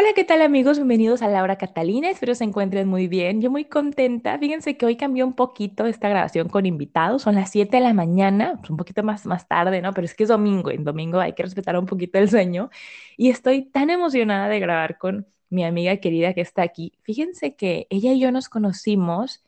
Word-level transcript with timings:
Hola, 0.00 0.14
¿qué 0.14 0.24
tal 0.24 0.40
amigos? 0.40 0.78
Bienvenidos 0.78 1.20
a 1.20 1.28
Laura 1.28 1.56
Catalina. 1.56 2.08
Espero 2.08 2.34
se 2.34 2.42
encuentren 2.44 2.88
muy 2.88 3.06
bien. 3.06 3.42
Yo 3.42 3.50
muy 3.50 3.66
contenta. 3.66 4.38
Fíjense 4.38 4.78
que 4.78 4.86
hoy 4.86 4.96
cambió 4.96 5.26
un 5.26 5.34
poquito 5.34 5.84
esta 5.84 6.08
grabación 6.08 6.48
con 6.48 6.64
invitados. 6.64 7.20
Son 7.20 7.34
las 7.34 7.50
7 7.50 7.76
de 7.76 7.82
la 7.82 7.92
mañana, 7.92 8.54
pues 8.56 8.70
un 8.70 8.78
poquito 8.78 9.02
más, 9.02 9.26
más 9.26 9.46
tarde, 9.46 9.82
¿no? 9.82 9.92
Pero 9.92 10.06
es 10.06 10.14
que 10.14 10.22
es 10.22 10.30
domingo. 10.30 10.70
En 10.70 10.84
domingo 10.84 11.20
hay 11.20 11.34
que 11.34 11.42
respetar 11.42 11.78
un 11.78 11.84
poquito 11.84 12.18
el 12.18 12.30
sueño. 12.30 12.70
Y 13.18 13.28
estoy 13.28 13.66
tan 13.66 13.90
emocionada 13.90 14.48
de 14.48 14.58
grabar 14.58 14.96
con 14.96 15.26
mi 15.50 15.64
amiga 15.64 15.94
querida 15.98 16.32
que 16.32 16.40
está 16.40 16.62
aquí. 16.62 16.94
Fíjense 17.02 17.54
que 17.54 17.86
ella 17.90 18.14
y 18.14 18.20
yo 18.20 18.32
nos 18.32 18.48
conocimos 18.48 19.44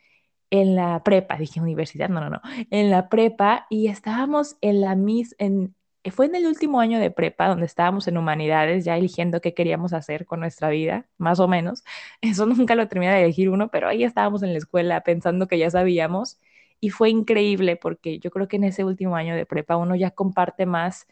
en 0.50 0.77
la 0.77 1.03
prepa, 1.03 1.39
dije 1.39 1.62
universidad, 1.62 2.11
no, 2.11 2.20
no, 2.20 2.28
no, 2.28 2.42
en 2.70 2.91
la 2.91 3.09
prepa 3.09 3.66
y 3.70 3.89
estábamos 3.89 4.59
en 4.61 4.83
la 4.83 4.97
mis, 4.97 5.34
en, 5.39 5.75
fue 6.11 6.27
en 6.27 6.34
el 6.34 6.47
último 6.47 6.80
año 6.80 6.98
de 6.98 7.11
prepa 7.11 7.48
donde 7.48 7.66
estábamos 7.66 8.09
en 8.09 8.16
humanidades 8.19 8.84
ya 8.84 8.97
eligiendo 8.97 9.41
qué 9.41 9.55
queríamos 9.55 9.92
hacer 9.92 10.27
con 10.27 10.41
nuestra 10.41 10.69
vida, 10.69 11.06
más 11.19 11.39
o 11.41 11.48
menos. 11.48 11.84
Eso 12.20 12.47
nunca 12.47 12.75
lo 12.75 12.89
terminé 12.89 13.12
de 13.12 13.22
elegir 13.25 13.50
uno, 13.50 13.69
pero 13.70 13.89
ahí 13.89 14.05
estábamos 14.05 14.42
en 14.42 14.53
la 14.53 14.59
escuela 14.59 15.03
pensando 15.03 15.47
que 15.48 15.59
ya 15.59 15.70
sabíamos 15.70 16.41
y 16.81 16.91
fue 16.91 17.11
increíble 17.11 17.77
porque 17.77 18.19
yo 18.19 18.31
creo 18.31 18.48
que 18.48 18.56
en 18.56 18.64
ese 18.64 18.84
último 18.84 19.14
año 19.17 19.36
de 19.36 19.47
prepa 19.47 19.77
uno 19.77 19.94
ya 19.94 20.11
comparte 20.11 20.67
más 20.67 21.06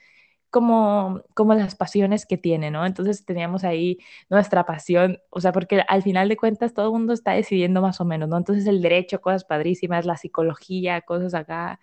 como, 0.51 1.23
como 1.35 1.55
las 1.55 1.77
pasiones 1.77 2.27
que 2.27 2.37
tiene, 2.37 2.71
¿no? 2.71 2.85
Entonces 2.85 3.25
teníamos 3.25 3.65
ahí 3.65 3.99
nuestra 4.29 4.67
pasión, 4.67 5.19
o 5.31 5.41
sea, 5.41 5.53
porque 5.53 5.83
al 5.89 6.03
final 6.03 6.29
de 6.29 6.37
cuentas 6.37 6.75
todo 6.75 6.87
el 6.87 6.93
mundo 6.93 7.13
está 7.13 7.33
decidiendo 7.33 7.81
más 7.83 8.01
o 8.01 8.05
menos, 8.05 8.29
¿no? 8.29 8.37
Entonces 8.37 8.67
el 8.67 8.83
derecho, 8.83 9.21
cosas 9.21 9.45
padrísimas, 9.45 10.07
la 10.07 10.17
psicología, 10.17 11.03
cosas 11.03 11.35
acá, 11.35 11.81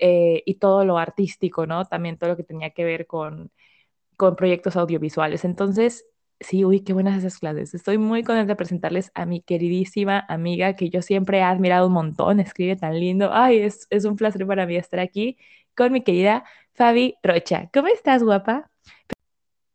eh, 0.00 0.42
y 0.46 0.54
todo 0.54 0.84
lo 0.84 0.98
artístico, 0.98 1.66
¿no? 1.66 1.84
También 1.84 2.18
todo 2.18 2.30
lo 2.30 2.36
que 2.36 2.44
tenía 2.44 2.70
que 2.70 2.84
ver 2.84 3.06
con, 3.06 3.50
proyectos 4.36 4.76
audiovisuales. 4.76 5.44
Entonces, 5.46 6.06
sí, 6.40 6.64
uy, 6.64 6.80
qué 6.80 6.92
buenas 6.92 7.18
esas 7.18 7.38
clases. 7.38 7.74
Estoy 7.74 7.98
muy 7.98 8.22
contenta 8.22 8.52
de 8.52 8.56
presentarles 8.56 9.10
a 9.14 9.24
mi 9.26 9.40
queridísima 9.40 10.24
amiga 10.28 10.74
que 10.76 10.90
yo 10.90 11.02
siempre 11.02 11.38
he 11.38 11.42
admirado 11.42 11.86
un 11.86 11.94
montón, 11.94 12.40
escribe 12.40 12.76
tan 12.76 12.98
lindo. 13.00 13.30
Ay, 13.32 13.60
es, 13.60 13.86
es 13.90 14.04
un 14.04 14.16
placer 14.16 14.46
para 14.46 14.66
mí 14.66 14.76
estar 14.76 15.00
aquí 15.00 15.38
con 15.76 15.92
mi 15.92 16.02
querida 16.02 16.44
Fabi 16.74 17.14
Rocha. 17.22 17.70
¿Cómo 17.72 17.88
estás, 17.88 18.22
guapa? 18.22 18.70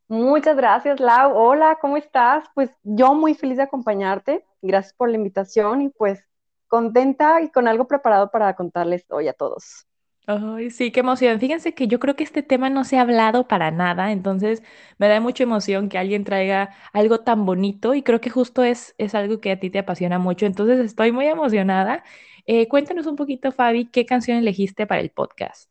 Muchas 0.08 0.56
gracias, 0.56 1.00
Lau. 1.00 1.36
Hola, 1.36 1.80
¿cómo 1.82 1.98
estás? 1.98 2.46
Pues 2.54 2.70
yo 2.84 3.16
muy 3.16 3.34
feliz 3.34 3.58
de 3.58 3.64
acompañarte. 3.64 4.46
Gracias 4.62 4.94
por 4.94 5.10
la 5.10 5.18
invitación 5.18 5.82
y 5.82 5.90
pues 5.90 6.24
contenta 6.68 7.42
y 7.42 7.50
con 7.50 7.68
algo 7.68 7.88
preparado 7.88 8.30
para 8.30 8.56
contarles 8.56 9.06
hoy 9.10 9.28
a 9.28 9.34
todos. 9.34 9.88
Ay, 10.28 10.72
sí, 10.72 10.92
qué 10.92 11.02
emoción. 11.02 11.40
Fíjense 11.40 11.76
que 11.76 11.88
yo 11.88 12.00
creo 12.00 12.16
que 12.16 12.24
este 12.24 12.42
tema 12.42 12.70
no 12.72 12.84
se 12.84 12.98
ha 12.98 13.02
hablado 13.02 13.48
para 13.48 13.70
nada, 13.70 14.12
entonces 14.12 14.64
me 14.98 15.08
da 15.08 15.20
mucha 15.20 15.44
emoción 15.44 15.88
que 15.88 16.00
alguien 16.00 16.24
traiga 16.24 16.72
algo 16.94 17.20
tan 17.20 17.46
bonito 17.46 17.94
y 17.94 18.02
creo 18.02 18.20
que 18.22 18.32
justo 18.32 18.64
es, 18.64 18.96
es 18.98 19.14
algo 19.14 19.40
que 19.40 19.52
a 19.52 19.60
ti 19.60 19.70
te 19.70 19.78
apasiona 19.80 20.18
mucho, 20.18 20.48
entonces 20.48 20.80
estoy 20.80 21.12
muy 21.12 21.28
emocionada. 21.28 22.04
Eh, 22.48 22.68
cuéntanos 22.68 23.06
un 23.06 23.16
poquito, 23.16 23.52
Fabi, 23.52 23.86
¿qué 23.86 24.08
canción 24.08 24.38
elegiste 24.40 24.88
para 24.88 25.02
el 25.02 25.12
podcast? 25.12 25.70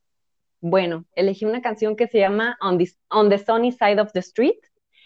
Bueno, 0.60 1.04
elegí 1.16 1.44
una 1.44 1.60
canción 1.60 1.96
que 1.96 2.06
se 2.06 2.18
llama 2.20 2.56
On 2.60 2.78
the, 2.78 2.88
On 3.08 3.28
the 3.28 3.38
Sunny 3.38 3.72
Side 3.72 4.00
of 4.00 4.12
the 4.12 4.20
Street. 4.20 4.58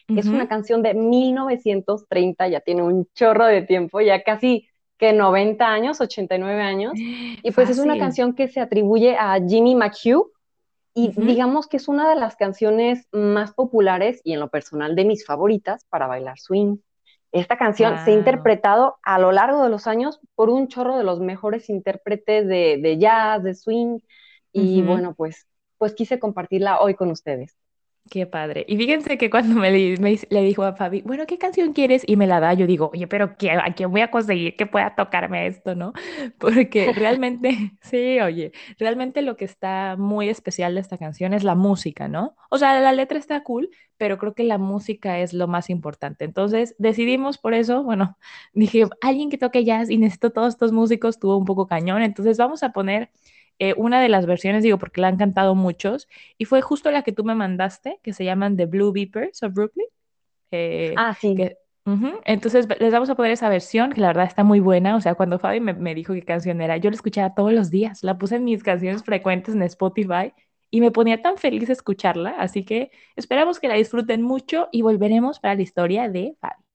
Es 0.09 0.27
una 0.27 0.49
canción 0.49 0.83
de 0.83 0.94
1930, 0.94 2.49
ya 2.49 2.61
tiene 2.61 2.83
un 2.83 3.06
chorro 3.15 3.44
de 3.44 3.61
tiempo, 3.61 4.00
ya 4.00 4.23
casi 4.23 4.68
que 4.99 5.13
90 5.13 5.67
años, 5.67 6.01
89 6.01 6.63
años. 6.63 6.93
Y 7.43 7.53
pues 7.53 7.71
es 7.71 7.79
una 7.79 7.99
canción 7.99 8.35
que 8.35 8.49
se 8.49 8.61
atribuye 8.61 9.17
a 9.17 9.39
Jimmy 9.41 9.75
McHugh 9.75 10.33
y 10.93 11.13
digamos 11.17 11.69
que 11.69 11.77
es 11.77 11.87
una 11.87 12.09
de 12.11 12.17
las 12.17 12.35
canciones 12.35 13.07
más 13.13 13.53
populares 13.53 14.21
y 14.25 14.33
en 14.33 14.41
lo 14.41 14.49
personal 14.49 14.97
de 14.97 15.05
mis 15.05 15.25
favoritas 15.25 15.85
para 15.89 16.09
bailar 16.09 16.39
swing. 16.39 16.79
Esta 17.31 17.57
canción 17.57 17.97
se 18.05 18.11
ha 18.11 18.15
interpretado 18.15 18.97
a 19.03 19.19
lo 19.19 19.31
largo 19.31 19.63
de 19.63 19.69
los 19.69 19.87
años 19.87 20.19
por 20.35 20.51
un 20.51 20.67
chorro 20.67 20.97
de 20.97 21.05
los 21.05 21.21
mejores 21.21 21.69
intérpretes 21.69 22.49
de, 22.49 22.97
jazz, 22.99 23.43
de 23.45 23.55
swing, 23.55 23.99
y 24.53 24.83
bueno, 24.83 25.15
pues 25.15 25.47
pues 25.79 25.95
quise 25.95 26.19
compartirla 26.19 26.81
hoy 26.81 26.95
con 26.95 27.11
ustedes. 27.11 27.57
Qué 28.11 28.27
padre. 28.27 28.65
Y 28.69 28.77
fíjense 28.79 29.19
que 29.19 29.29
cuando 29.29 29.55
me, 29.61 29.71
le 29.71 30.43
dijo 30.43 30.63
a 30.63 30.75
Fabi, 30.75 31.03
bueno, 31.03 31.27
¿qué 31.27 31.37
canción 31.37 31.75
quieres? 31.75 32.03
Y 32.07 32.17
me 32.17 32.27
la 32.27 32.41
da, 32.41 32.55
yo 32.55 32.67
digo, 32.67 32.91
oye, 32.95 33.07
pero 33.07 33.37
¿qué, 33.37 33.51
¿a 33.51 33.75
quién 33.75 33.91
voy 33.91 34.01
a 34.01 34.11
conseguir 34.11 34.57
que 34.57 34.65
pueda 34.67 34.95
tocarme 34.95 35.47
esto, 35.47 35.75
no? 35.75 35.93
Porque 36.39 36.93
realmente, 36.95 37.73
sí, 37.83 38.19
oye, 38.21 38.53
realmente 38.79 39.21
lo 39.21 39.37
que 39.37 39.45
está 39.45 39.97
muy 39.99 40.31
especial 40.31 40.75
de 40.75 40.81
esta 40.81 40.97
canción 40.97 41.35
es 41.35 41.45
la 41.45 41.55
música, 41.55 42.09
¿no? 42.09 42.35
O 42.51 42.57
sea, 42.57 42.81
la 42.81 42.93
letra 42.93 43.19
está 43.19 43.43
cool, 43.43 43.69
pero 43.99 44.17
creo 44.17 44.35
que 44.35 44.45
la 44.45 44.57
música 44.57 45.19
es 45.19 45.35
lo 45.35 45.47
más 45.47 45.69
importante. 45.69 46.25
Entonces 46.25 46.75
decidimos 46.79 47.37
por 47.37 47.53
eso, 47.53 47.83
bueno, 47.83 48.17
dije, 48.55 48.85
alguien 49.03 49.29
que 49.29 49.39
toque 49.39 49.65
jazz 49.65 49.91
y 49.91 49.99
necesito 49.99 50.31
todos 50.31 50.55
estos 50.55 50.73
músicos, 50.73 51.19
tuvo 51.19 51.37
un 51.37 51.45
poco 51.45 51.67
cañón, 51.67 52.03
entonces 52.03 52.39
vamos 52.39 52.63
a 52.63 52.73
poner 52.73 53.11
eh, 53.59 53.75
una 53.77 54.01
de 54.01 54.09
las 54.09 54.27
versiones, 54.27 54.63
digo, 54.63 54.79
porque 54.79 55.01
la 55.01 55.09
han 55.09 55.17
cantado 55.17 55.55
muchos, 55.55 56.09
y 56.37 56.45
fue 56.45 56.63
justo 56.63 56.91
la 56.91 57.03
que 57.03 57.13
tú 57.13 57.25
me 57.25 57.35
mandaste, 57.35 58.01
que 58.03 58.13
se 58.13 58.25
llaman 58.25 58.57
The 58.57 58.67
Blue 58.67 58.93
Beepers 58.93 59.43
of 59.43 59.55
Brooklyn. 59.55 59.87
Eh, 60.51 60.95
ah, 60.97 61.17
sí. 61.19 61.37
Entonces 62.27 62.69
les 62.81 62.93
vamos 62.93 63.09
a 63.09 63.15
poner 63.15 63.33
esa 63.33 63.49
versión, 63.49 63.93
que 63.93 64.01
la 64.01 64.09
verdad 64.09 64.27
está 64.27 64.45
muy 64.45 64.61
buena. 64.61 64.95
O 64.97 65.01
sea, 65.01 65.15
cuando 65.15 65.39
Fabi 65.39 65.61
me, 65.61 65.73
me, 65.73 65.95
dijo 65.95 66.13
qué 66.13 66.23
canción 66.23 66.61
era, 66.61 66.77
yo 66.77 66.91
la 66.91 66.97
escuchaba 66.97 67.35
todos 67.35 67.53
los 67.53 67.71
días, 67.71 68.03
la 68.03 68.19
puse 68.19 68.37
en 68.37 68.45
mis 68.45 68.63
canciones 68.63 69.03
frecuentes 69.03 69.55
en 69.55 69.63
Spotify 69.63 70.35
y 70.71 70.81
me 70.83 70.91
ponía 70.91 71.23
tan 71.23 71.39
feliz 71.39 71.71
escucharla. 71.71 72.37
Así 72.39 72.65
que 72.65 72.91
esperamos 73.17 73.59
que 73.59 73.69
la 73.69 73.75
disfruten 73.75 74.23
mucho 74.23 74.69
y 74.71 74.83
volveremos 74.83 75.41
para 75.41 75.55
la 75.55 75.63
historia 75.63 76.09
de 76.11 76.37
Fabi. 76.41 76.68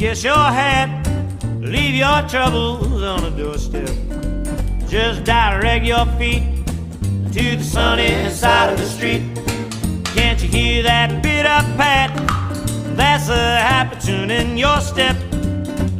Get 0.00 0.24
your 0.24 0.32
hat, 0.32 1.06
leave 1.60 1.94
your 1.94 2.26
troubles 2.26 3.02
on 3.02 3.20
the 3.20 3.30
doorstep. 3.36 3.86
Just 4.88 5.24
direct 5.24 5.84
your 5.84 6.06
feet 6.16 6.42
to 7.34 7.56
the 7.58 7.62
sunny 7.62 8.30
side 8.30 8.72
of 8.72 8.78
the 8.78 8.86
street. 8.86 9.20
Can't 10.14 10.42
you 10.42 10.48
hear 10.48 10.82
that 10.84 11.22
bit 11.22 11.44
of 11.44 11.64
pat? 11.76 12.16
That's 12.96 13.28
a 13.28 13.60
happy 13.60 14.00
tune 14.00 14.30
in 14.30 14.56
your 14.56 14.80
step. 14.80 15.18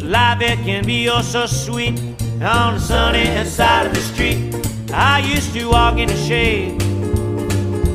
Life 0.01 0.41
it 0.41 0.59
can 0.61 0.87
be 0.87 1.11
oh 1.11 1.21
so 1.21 1.45
sweet 1.45 2.01
on 2.41 2.77
the 2.77 2.81
sunny 2.81 3.45
side 3.45 3.85
of 3.85 3.93
the 3.93 4.01
street. 4.01 4.55
I 4.95 5.19
used 5.19 5.53
to 5.53 5.67
walk 5.67 5.99
in 5.99 6.09
the 6.09 6.17
shade 6.17 6.81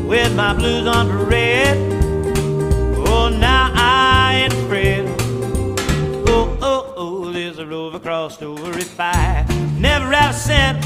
with 0.05 0.35
my 0.35 0.53
blues 0.53 0.85
on 0.85 1.09
parade. 1.09 1.94
The 7.65 7.71
rover 7.75 7.99
crossed 7.99 8.43
over 8.43 8.77
if 8.77 8.99
I 8.99 9.45
never 9.79 10.05
have 10.11 10.35
a 10.35 10.37
cent. 10.37 10.85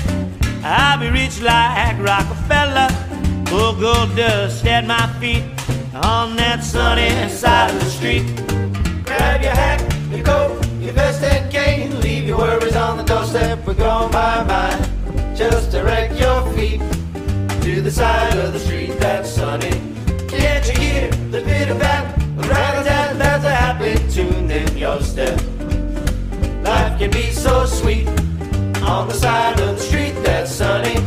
I'll 0.64 1.00
be 1.00 1.10
rich 1.10 1.42
like 1.42 1.98
Rockefeller. 2.00 2.88
Gold 3.50 4.16
dust 4.16 4.66
at 4.66 4.86
my 4.86 5.08
feet 5.20 5.44
on 5.94 6.36
that 6.38 6.64
sunny 6.64 7.30
side 7.30 7.72
of 7.74 7.80
the 7.80 7.90
street. 7.90 8.26
Grab 9.06 9.42
your 9.42 9.52
hat, 9.52 9.81
your 10.12 10.24
coat, 10.24 10.66
your 10.80 10.94
vest 10.94 11.24
and 11.24 11.52
cane. 11.52 12.00
Leave 12.02 12.26
your 12.26 12.38
worries 12.38 12.76
on 12.76 12.98
the 12.98 13.04
doorstep. 13.04 13.66
We're 13.66 13.74
going 13.74 14.12
bye 14.12 14.44
bye. 14.44 15.36
Just 15.36 15.72
direct 15.72 16.18
your 16.20 16.46
feet 16.54 16.80
to 17.64 17.82
the 17.82 17.92
side 17.92 18.38
of 18.38 18.54
the 18.54 18.60
street 18.60 18.98
that's 19.00 19.30
sunny. 19.30 19.72
Can't 20.28 20.66
you 20.68 20.80
hear 20.80 21.12
the 21.32 21.42
bit 21.42 21.70
of 21.70 21.80
that? 21.80 22.18
Rat-a-tat, 22.38 23.18
that's 23.18 23.44
a 23.44 23.50
happy 23.50 23.96
tune 24.12 24.50
in 24.50 24.78
your 24.78 25.02
step 25.02 25.40
can 27.00 27.12
be 27.12 27.31
so 27.31 27.66
sweet. 27.66 28.06
On 28.84 29.07
the 29.07 29.13
side 29.13 29.57
of 29.62 29.78
the 29.78 29.81
street 29.81 30.16
that's 30.22 30.51
sunny, 30.51 30.98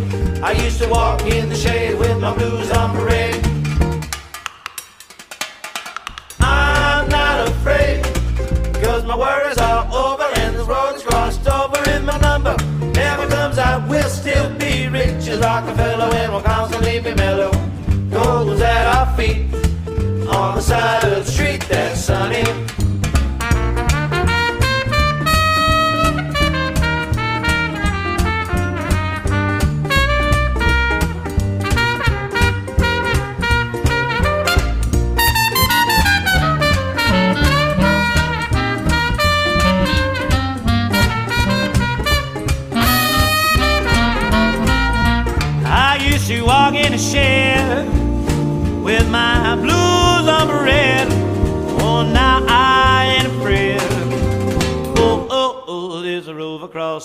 I 0.41 0.53
used 0.53 0.81
to 0.81 0.89
walk 0.89 1.21
in 1.27 1.51
the 1.51 1.55
shade 1.55 1.99
with 1.99 2.19
my 2.19 2.35
blues 2.35 2.71
on 2.71 2.97
parade. 2.97 3.37
I'm 6.41 7.07
not 7.11 7.47
afraid, 7.47 8.03
cause 8.83 9.05
my 9.05 9.17
worries 9.19 9.59
are 9.59 9.85
over 9.93 10.29
and 10.41 10.57
the 10.57 10.65
road 10.65 10.95
is 10.97 11.03
crossed 11.03 11.47
over 11.47 11.79
in 11.91 12.07
my 12.07 12.19
number. 12.21 12.57
Never 12.95 13.29
comes 13.29 13.59
out, 13.59 13.87
we'll 13.87 14.09
still 14.09 14.49
be 14.57 14.89
rich 14.89 15.29
as 15.29 15.41
Rockefeller 15.41 16.11
and 16.21 16.33
we'll 16.33 16.43
constantly 16.43 17.01
be 17.01 17.13
mellow. 17.15 17.53
Gold 18.11 18.49
was 18.49 18.63
at 18.63 18.87
our 18.97 19.15
feet 19.15 19.53
on 20.27 20.55
the 20.55 20.63
side 20.63 21.05
of 21.05 21.27
the 21.27 21.31
street 21.31 21.61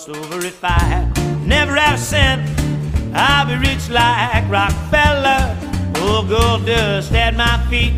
over 0.10 0.46
at 0.46 0.54
five. 0.54 1.46
Never 1.46 1.76
have 1.76 1.96
a 1.96 2.02
cent. 2.02 2.42
I'll 3.14 3.46
be 3.48 3.56
rich 3.56 3.90
like 3.90 4.50
Rockefeller. 4.50 5.58
Oh, 5.98 6.26
gold 6.28 6.66
dust 6.66 7.12
at 7.14 7.36
my 7.36 7.58
feet 7.70 7.94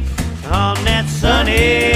on 0.45 0.83
that 0.85 1.05
sunny, 1.07 1.88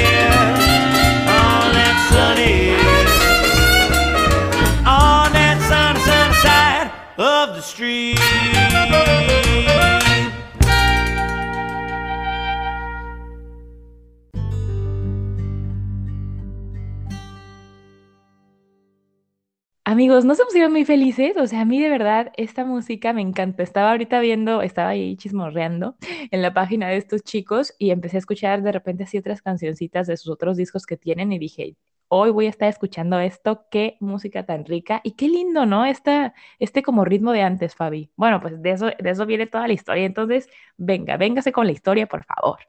Amigos, 20.14 20.26
¿no 20.26 20.36
se 20.36 20.46
pusieron 20.46 20.72
muy 20.72 20.86
felices? 20.86 21.36
O 21.38 21.48
sea, 21.48 21.62
a 21.62 21.66
mí 21.66 21.82
de 21.82 21.90
verdad 21.90 22.32
esta 22.38 22.66
música 22.66 23.14
me 23.14 23.22
encanta. 23.24 23.64
Estaba 23.64 23.90
ahorita 23.90 24.20
viendo, 24.20 24.62
estaba 24.62 24.90
ahí 24.90 25.18
chismorreando 25.18 25.96
en 26.30 26.44
la 26.44 26.54
página 26.54 26.88
de 26.88 26.98
estos 26.98 27.24
chicos 27.24 27.74
y 27.80 27.90
empecé 27.90 28.18
a 28.18 28.20
escuchar 28.20 28.62
de 28.62 28.72
repente 28.72 29.06
así 29.06 29.18
otras 29.18 29.42
cancioncitas 29.42 30.06
de 30.06 30.16
sus 30.18 30.32
otros 30.32 30.56
discos 30.56 30.86
que 30.86 30.98
tienen 30.98 31.32
y 31.32 31.40
dije, 31.40 31.78
hoy 32.10 32.30
voy 32.30 32.46
a 32.46 32.52
estar 32.52 32.70
escuchando 32.70 33.20
esto, 33.20 33.66
qué 33.72 33.98
música 34.02 34.46
tan 34.46 34.66
rica 34.66 35.02
y 35.04 35.14
qué 35.14 35.28
lindo, 35.28 35.66
¿no? 35.66 35.84
Esta, 35.84 36.36
este 36.60 36.84
como 36.84 37.06
ritmo 37.06 37.32
de 37.32 37.42
antes, 37.42 37.74
Fabi. 37.74 38.12
Bueno, 38.16 38.40
pues 38.40 38.62
de 38.62 38.70
eso, 38.70 38.86
de 38.86 39.10
eso 39.10 39.26
viene 39.26 39.48
toda 39.48 39.66
la 39.66 39.74
historia. 39.74 40.06
Entonces, 40.06 40.48
venga, 40.78 41.18
véngase 41.18 41.52
con 41.52 41.66
la 41.66 41.72
historia, 41.72 42.06
por 42.06 42.24
favor. 42.24 42.60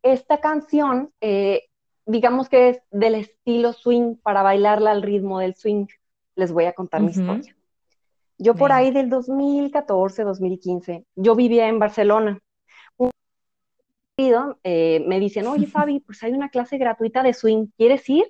Esta 0.00 0.38
canción, 0.38 1.10
eh, 1.20 1.64
digamos 2.04 2.48
que 2.48 2.68
es 2.68 2.82
del 2.92 3.16
estilo 3.16 3.72
swing 3.72 4.14
para 4.22 4.44
bailarla 4.44 4.92
al 4.92 5.02
ritmo 5.02 5.40
del 5.40 5.56
swing 5.56 5.88
les 6.36 6.52
voy 6.52 6.66
a 6.66 6.72
contar 6.72 7.02
mi 7.02 7.10
historia. 7.10 7.56
Yo 8.38 8.54
por 8.54 8.70
ahí 8.70 8.90
del 8.90 9.08
2014, 9.08 10.22
2015, 10.22 11.04
yo 11.16 11.34
vivía 11.34 11.68
en 11.68 11.78
Barcelona. 11.78 12.38
Un 12.98 13.10
eh, 14.62 15.02
me 15.06 15.18
dicen, 15.18 15.46
oye 15.46 15.66
Fabi, 15.66 16.00
pues 16.00 16.22
hay 16.22 16.32
una 16.32 16.50
clase 16.50 16.78
gratuita 16.78 17.22
de 17.22 17.32
swing, 17.32 17.66
¿quieres 17.76 18.08
ir? 18.08 18.26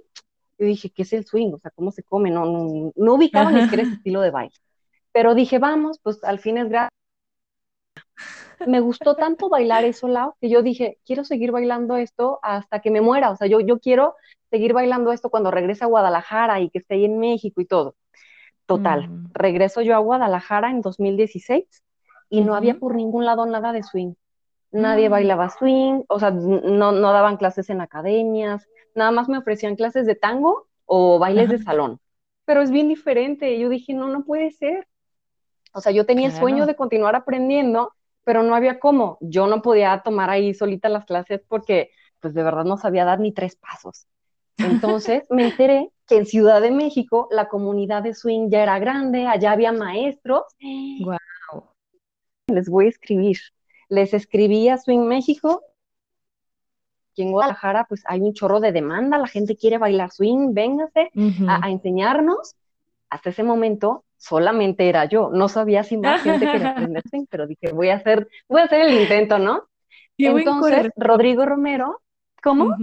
Yo 0.59 0.67
dije, 0.67 0.91
¿qué 0.91 1.03
es 1.03 1.13
el 1.13 1.27
swing? 1.27 1.53
O 1.53 1.59
sea, 1.59 1.71
¿cómo 1.73 1.91
se 1.91 2.03
come? 2.03 2.31
No, 2.31 2.47
no, 2.47 2.93
no 2.95 3.15
ubicaba 3.15 3.53
ni 3.53 3.63
siquiera 3.63 3.83
ese 3.83 3.95
estilo 3.95 4.23
de 4.23 4.31
baile. 4.31 4.55
Pero 5.13 5.35
dije, 5.35 5.59
vamos, 5.59 5.99
pues 6.03 6.23
al 6.25 6.39
fin 6.39 6.57
es 6.57 6.69
gratis. 6.69 6.97
Me 8.67 8.81
gustó 8.81 9.17
tanto 9.17 9.51
bailar 9.51 9.85
eso, 9.85 10.09
Lau, 10.09 10.35
que 10.41 10.49
yo 10.49 10.63
dije, 10.63 10.99
quiero 11.05 11.25
seguir 11.25 11.53
bailando 11.53 11.97
esto 11.97 12.39
hasta 12.43 12.81
que 12.81 12.91
me 12.91 13.03
muera. 13.03 13.31
O 13.31 13.37
sea, 13.37 13.47
yo, 13.47 13.61
yo 13.61 13.79
quiero 13.79 14.15
seguir 14.57 14.73
bailando 14.73 15.13
esto 15.13 15.29
cuando 15.29 15.51
regrese 15.51 15.85
a 15.85 15.89
Guadalajara 15.89 16.61
y 16.61 16.71
que 16.71 16.79
esté 16.79 16.95
ahí 16.95 17.05
en 17.05 17.19
México 17.19 17.61
y 17.61 17.67
todo. 17.67 17.95
Total, 18.65 19.09
mm. 19.09 19.31
regreso 19.35 19.83
yo 19.83 19.95
a 19.95 19.99
Guadalajara 19.99 20.71
en 20.71 20.81
2016 20.81 21.85
y 22.31 22.41
no 22.41 22.55
había 22.55 22.79
por 22.79 22.95
ningún 22.95 23.27
lado 23.27 23.45
nada 23.45 23.73
de 23.73 23.83
swing. 23.83 24.15
Nadie 24.73 25.09
mm. 25.09 25.13
bailaba 25.13 25.51
swing, 25.51 26.05
o 26.09 26.19
sea, 26.19 26.31
no, 26.31 26.93
no 26.93 27.13
daban 27.13 27.37
clases 27.37 27.69
en 27.69 27.83
academias, 27.83 28.67
nada 28.95 29.11
más 29.11 29.29
me 29.29 29.37
ofrecían 29.37 29.77
clases 29.77 30.07
de 30.07 30.15
tango 30.15 30.67
o 30.87 31.19
bailes 31.19 31.51
de 31.51 31.59
salón. 31.59 32.01
Pero 32.47 32.63
es 32.63 32.71
bien 32.71 32.89
diferente. 32.89 33.59
Yo 33.59 33.69
dije, 33.69 33.93
no, 33.93 34.09
no 34.09 34.25
puede 34.25 34.53
ser. 34.53 34.89
O 35.75 35.83
sea, 35.83 35.93
yo 35.93 36.07
tenía 36.07 36.29
el 36.29 36.33
sueño 36.33 36.65
de 36.65 36.77
continuar 36.77 37.15
aprendiendo, 37.15 37.93
pero 38.25 38.43
no 38.43 38.55
había 38.55 38.81
cómo. 38.81 39.19
Yo 39.21 39.47
no 39.49 39.61
podía 39.61 40.01
tomar 40.03 40.31
ahí 40.31 40.55
solita 40.55 40.89
las 40.89 41.05
clases 41.05 41.43
porque, 41.47 41.91
pues 42.21 42.33
de 42.33 42.43
verdad 42.43 42.65
no 42.65 42.79
sabía 42.79 43.05
dar 43.05 43.21
ni 43.21 43.33
tres 43.33 43.57
pasos. 43.57 44.07
Entonces 44.59 45.25
me 45.31 45.47
enteré 45.47 45.91
que 46.07 46.17
en 46.17 46.27
Ciudad 46.27 46.61
de 46.61 46.71
México 46.71 47.29
la 47.31 47.49
comunidad 47.49 48.03
de 48.03 48.15
swing 48.15 48.49
ya 48.51 48.63
era 48.63 48.79
grande, 48.79 49.27
allá 49.27 49.53
había 49.53 49.73
maestros. 49.73 50.45
Wow. 51.01 51.19
Les 52.49 52.69
voy 52.69 52.87
a 52.87 52.91
escribir. 52.91 53.39
Les 53.89 54.15
escribí 54.15 54.69
a 54.69 54.79
Swing 54.79 55.07
México. 55.07 55.63
Aquí 57.13 57.23
en 57.23 57.33
Guadalajara, 57.33 57.87
pues 57.89 58.03
hay 58.07 58.21
un 58.21 58.35
chorro 58.35 58.61
de 58.61 58.73
demanda, 58.73 59.19
la 59.19 59.27
gente 59.27 59.57
quiere 59.57 59.79
bailar 59.79 60.11
swing, 60.11 60.53
véngase 60.53 61.11
a, 61.49 61.71
enseñarnos. 61.71 62.55
Hasta 63.09 63.31
ese 63.31 63.43
momento 63.43 64.05
solamente 64.19 64.89
era 64.89 65.07
yo, 65.07 65.31
no 65.31 65.49
sabía 65.49 65.83
si 65.83 65.97
más 65.97 66.23
gente 66.23 66.47
quería 66.47 66.71
aprender 66.77 67.03
swing, 67.09 67.25
pero 67.31 67.47
dije, 67.47 67.73
voy 67.73 67.89
a 67.89 67.97
hacer, 67.97 68.29
voy 68.49 68.61
a 68.61 68.65
hacer 68.65 68.83
el 68.83 69.01
intento, 69.01 69.39
¿no? 69.39 69.63
Entonces, 70.19 70.91
Rodrigo 70.97 71.47
Romero, 71.47 72.03
¿cómo? 72.43 72.77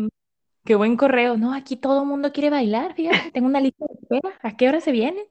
Qué 0.66 0.76
buen 0.76 0.96
correo. 0.96 1.38
No, 1.38 1.54
aquí 1.54 1.76
todo 1.76 2.02
el 2.02 2.08
mundo 2.08 2.32
quiere 2.32 2.50
bailar, 2.50 2.94
fíjate, 2.94 3.32
tengo 3.32 3.48
una 3.48 3.60
lista 3.60 3.86
de 3.86 3.94
espera. 3.96 4.40
¿A 4.42 4.56
qué 4.56 4.70
hora 4.70 4.80
se 4.80 4.92
vienen? 4.92 5.26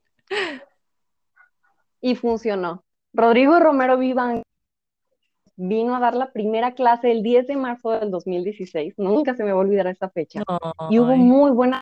Y 2.01 2.15
funcionó. 2.17 2.85
Rodrigo 3.15 3.59
Romero 3.59 3.97
Vivan 3.97 4.43
vino 5.57 5.95
a 5.95 6.01
dar 6.01 6.15
la 6.15 6.33
primera 6.33 6.73
clase 6.73 7.13
el 7.13 7.23
10 7.23 7.47
de 7.47 7.57
marzo 7.57 7.91
del 7.91 8.11
2016. 8.11 8.95
Nunca 8.99 9.35
se 9.35 9.45
me 9.45 9.53
va 9.53 9.59
a 9.59 9.63
olvidar 9.63 9.87
esa 9.87 10.11
fecha. 10.11 10.43
Y 10.91 10.99
hubo 10.99 11.17
muy 11.17 11.51
buena. 11.51 11.81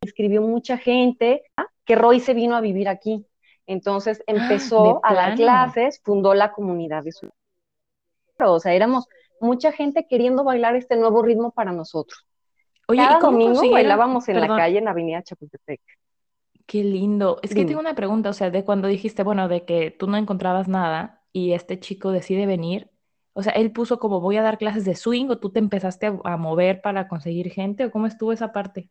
Escribió 0.00 0.42
mucha 0.42 0.76
gente 0.76 1.42
que 1.84 1.94
Roy 1.94 2.20
se 2.20 2.34
vino 2.34 2.56
a 2.56 2.60
vivir 2.60 2.88
aquí. 2.88 3.26
Entonces 3.66 4.20
ah, 4.20 4.24
empezó 4.26 5.00
a 5.04 5.14
dar 5.14 5.36
clases, 5.36 6.00
fundó 6.02 6.34
la 6.34 6.52
comunidad 6.52 7.04
de 7.04 7.12
su. 7.12 7.30
O 8.44 8.58
sea, 8.58 8.74
éramos 8.74 9.06
mucha 9.40 9.70
gente 9.72 10.06
queriendo 10.08 10.42
bailar 10.42 10.74
este 10.74 10.96
nuevo 10.96 11.22
ritmo 11.22 11.52
para 11.52 11.72
nosotros. 11.72 12.26
Oye, 12.92 13.00
Cada 13.00 13.20
domingo 13.20 13.70
bailábamos 13.70 14.28
en 14.28 14.40
la 14.40 14.48
calle 14.48 14.78
en 14.78 14.86
Avenida 14.86 15.22
Chapultepec. 15.22 15.80
Qué 16.66 16.84
lindo. 16.84 17.38
Es 17.42 17.54
que 17.54 17.64
tengo 17.64 17.80
una 17.80 17.94
pregunta, 17.94 18.28
o 18.28 18.32
sea, 18.34 18.50
de 18.50 18.64
cuando 18.64 18.86
dijiste, 18.86 19.22
bueno, 19.22 19.48
de 19.48 19.64
que 19.64 19.90
tú 19.90 20.06
no 20.06 20.16
encontrabas 20.18 20.68
nada 20.68 21.24
y 21.32 21.52
este 21.52 21.80
chico 21.80 22.12
decide 22.12 22.44
venir, 22.44 22.90
o 23.32 23.42
sea, 23.42 23.52
él 23.52 23.72
puso 23.72 23.98
como 23.98 24.20
voy 24.20 24.36
a 24.36 24.42
dar 24.42 24.58
clases 24.58 24.84
de 24.84 24.94
swing 24.94 25.28
o 25.30 25.38
tú 25.38 25.50
te 25.50 25.58
empezaste 25.58 26.12
a 26.22 26.36
mover 26.36 26.82
para 26.82 27.08
conseguir 27.08 27.50
gente 27.50 27.86
o 27.86 27.90
cómo 27.90 28.06
estuvo 28.06 28.30
esa 28.30 28.52
parte 28.52 28.90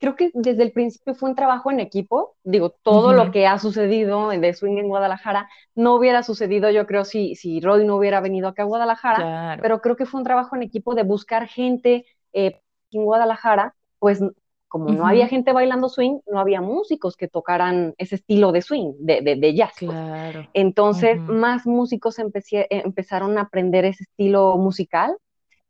creo 0.00 0.16
que 0.16 0.30
desde 0.34 0.62
el 0.62 0.72
principio 0.72 1.14
fue 1.14 1.28
un 1.28 1.36
trabajo 1.36 1.70
en 1.70 1.78
equipo. 1.78 2.34
Digo, 2.42 2.70
todo 2.70 3.12
lo 3.12 3.30
que 3.30 3.46
ha 3.46 3.58
sucedido 3.58 4.30
de 4.30 4.54
Swing 4.54 4.78
en 4.78 4.88
Guadalajara 4.88 5.48
no 5.74 5.94
hubiera 5.94 6.22
sucedido, 6.22 6.70
yo 6.70 6.86
creo, 6.86 7.04
si, 7.04 7.36
si 7.36 7.60
Roy 7.60 7.84
no 7.84 7.96
hubiera 7.96 8.20
venido 8.20 8.48
acá 8.48 8.62
a 8.62 8.66
Guadalajara, 8.66 9.58
pero 9.60 9.80
creo 9.80 9.96
que 9.96 10.06
fue 10.06 10.20
un 10.20 10.24
trabajo 10.24 10.56
en 10.56 10.62
equipo 10.62 10.94
de 10.94 11.02
buscar 11.02 11.46
gente 11.46 12.06
eh, 12.32 12.60
en 12.90 13.04
Guadalajara, 13.04 13.74
pues 13.98 14.20
como 14.68 14.90
no 14.90 15.04
había 15.04 15.26
gente 15.26 15.52
bailando 15.52 15.88
swing, 15.88 16.20
no 16.28 16.38
había 16.38 16.60
músicos 16.60 17.16
que 17.16 17.26
tocaran 17.26 17.92
ese 17.98 18.14
estilo 18.14 18.52
de 18.52 18.62
swing, 18.62 18.92
de, 19.00 19.20
de, 19.36 19.54
jazz. 19.54 19.74
Pues. 19.80 20.46
Entonces, 20.54 21.20
más 21.20 21.66
músicos 21.66 22.18
empezaron 22.20 23.36
a 23.36 23.42
aprender 23.42 23.84
ese 23.84 24.04
estilo 24.04 24.56
musical 24.58 25.16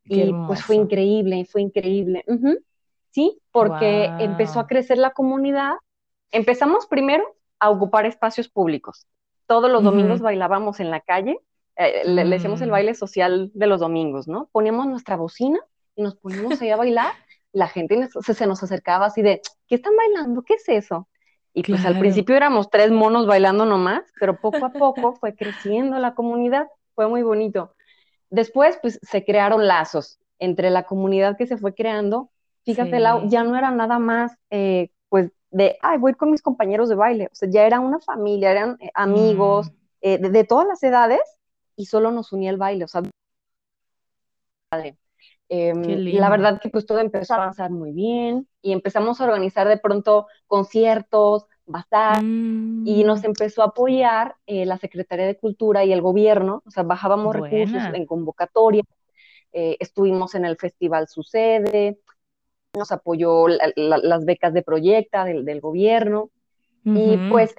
y 0.05 0.31
pues 0.47 0.63
fue 0.63 0.77
increíble, 0.77 1.47
fue 1.47 1.63
increíble. 1.63 2.25
¿Sí? 3.11 3.41
Porque 3.53 4.05
empezó 4.19 4.61
a 4.61 4.67
crecer 4.67 4.99
la 4.99 5.11
comunidad. 5.11 5.75
Empezamos 6.33 6.87
primero 6.87 7.25
a 7.59 7.71
ocupar 7.71 8.07
espacios 8.07 8.49
públicos. 8.49 9.07
Todos 9.47 9.71
los 9.71 9.83
domingos 9.83 10.21
bailábamos 10.21 10.81
en 10.81 10.91
la 10.91 11.01
calle, 11.01 11.41
eh, 11.77 12.03
le, 12.05 12.25
decíamos 12.25 12.61
el 12.61 12.69
mm. 12.69 12.73
baile 12.73 12.95
social 12.95 13.51
de 13.55 13.67
los 13.67 13.81
domingos, 13.81 14.29
¿no? 14.29 14.49
Poníamos 14.53 14.87
nuestra 14.87 15.17
bocina 15.17 15.59
y 15.97 16.03
nos 16.03 16.15
poníamos 16.17 16.61
ahí 16.61 16.71
a 16.71 16.77
bailar. 16.77 17.15
La 17.53 17.69
gente 17.69 18.09
se, 18.21 18.47
nos 18.47 18.63
acercaba 18.63 19.07
así 19.07 19.23
de, 19.23 19.41
¿qué 19.67 19.77
están 19.77 19.95
bailando? 19.97 20.43
¿Qué 20.43 20.55
es 20.55 20.69
eso? 20.69 21.09
Y 21.53 21.65
pues 21.65 21.85
al 21.85 21.99
principio 21.99 22.37
éramos 22.37 22.71
tres 22.71 22.93
monos 22.93 23.27
bailando 23.27 23.65
nomás, 23.65 24.03
pero 24.21 24.39
poco 24.41 24.65
a 24.65 24.73
poco 24.73 25.15
fue 25.15 25.35
creciendo 25.35 25.99
la 25.99 26.15
comunidad, 26.15 26.69
fue 26.95 27.09
muy 27.09 27.23
bonito. 27.23 27.75
Después, 28.29 28.79
pues 28.81 29.01
se 29.03 29.25
crearon 29.25 29.67
lazos 29.67 30.21
entre 30.39 30.71
la 30.71 30.85
comunidad 30.85 31.37
que 31.37 31.47
se 31.47 31.57
fue 31.57 31.75
creando 31.75 32.31
Fíjate, 32.65 33.01
ya 33.29 33.45
no 33.45 33.57
era 33.57 33.71
nada 33.71 33.99
más, 33.99 34.37
eh, 34.51 34.91
pues, 35.09 35.31
de, 35.51 35.79
ay, 35.83 35.99
voy 35.99 36.15
con 36.15 36.31
mis 36.31 36.43
compañeros 36.43 36.89
de 36.89 36.95
baile. 36.95 37.29
O 37.33 37.35
sea, 37.35 37.49
ya 37.51 37.67
era 37.67 37.81
una 37.81 38.01
familia, 38.01 38.51
eran 38.51 38.77
eh, 38.81 38.91
amigos 38.95 39.71
mm. 39.71 39.75
eh, 40.03 40.19
de, 40.19 40.45
todas 40.45 40.67
las 40.67 40.83
edades 40.83 41.21
y 41.77 41.87
solo 41.87 42.11
nos 42.11 42.33
unía 42.33 42.51
el 42.51 42.59
baile. 42.59 42.85
O 42.85 42.89
sea, 42.89 43.03
padre. 44.69 44.97
Em, 45.53 45.83
la 46.15 46.31
verdad 46.31 46.61
que 46.61 46.69
pues 46.69 46.87
todo 46.87 47.01
empezó 47.01 47.35
a 47.35 47.39
avanzar 47.39 47.73
muy 47.73 47.91
bien 47.91 48.47
y 48.63 48.71
empezamos 48.71 49.21
a 49.21 49.25
organizar 49.25 49.67
de 49.67 49.79
pronto 49.79 50.29
conciertos, 50.47 51.47
bazar 51.67 52.23
y 52.23 53.03
nos 53.05 53.23
mm. 53.23 53.27
empezó 53.27 53.63
a 53.63 53.67
apoyar 53.67 54.37
la 54.47 54.77
Secretaría 54.79 55.27
de 55.27 55.37
Cultura 55.37 55.85
y 55.85 55.93
el 55.93 56.03
gobierno, 56.03 56.63
o 56.65 56.71
sea, 56.71 56.85
bajábamos 56.85 57.35
recursos 57.35 57.83
en 57.93 58.07
convocatoria, 58.07 58.85
estuvimos 59.53 60.37
en 60.37 60.45
el 60.45 60.57
Festival 60.57 61.09
Sucede, 61.09 61.99
nos 62.77 62.93
apoyó 62.93 63.47
las 63.49 64.25
becas 64.25 64.53
de 64.53 64.63
Proyecta 64.63 65.25
del, 65.25 65.61
gobierno. 65.61 66.31
Y 66.85 67.19
pues, 67.29 67.55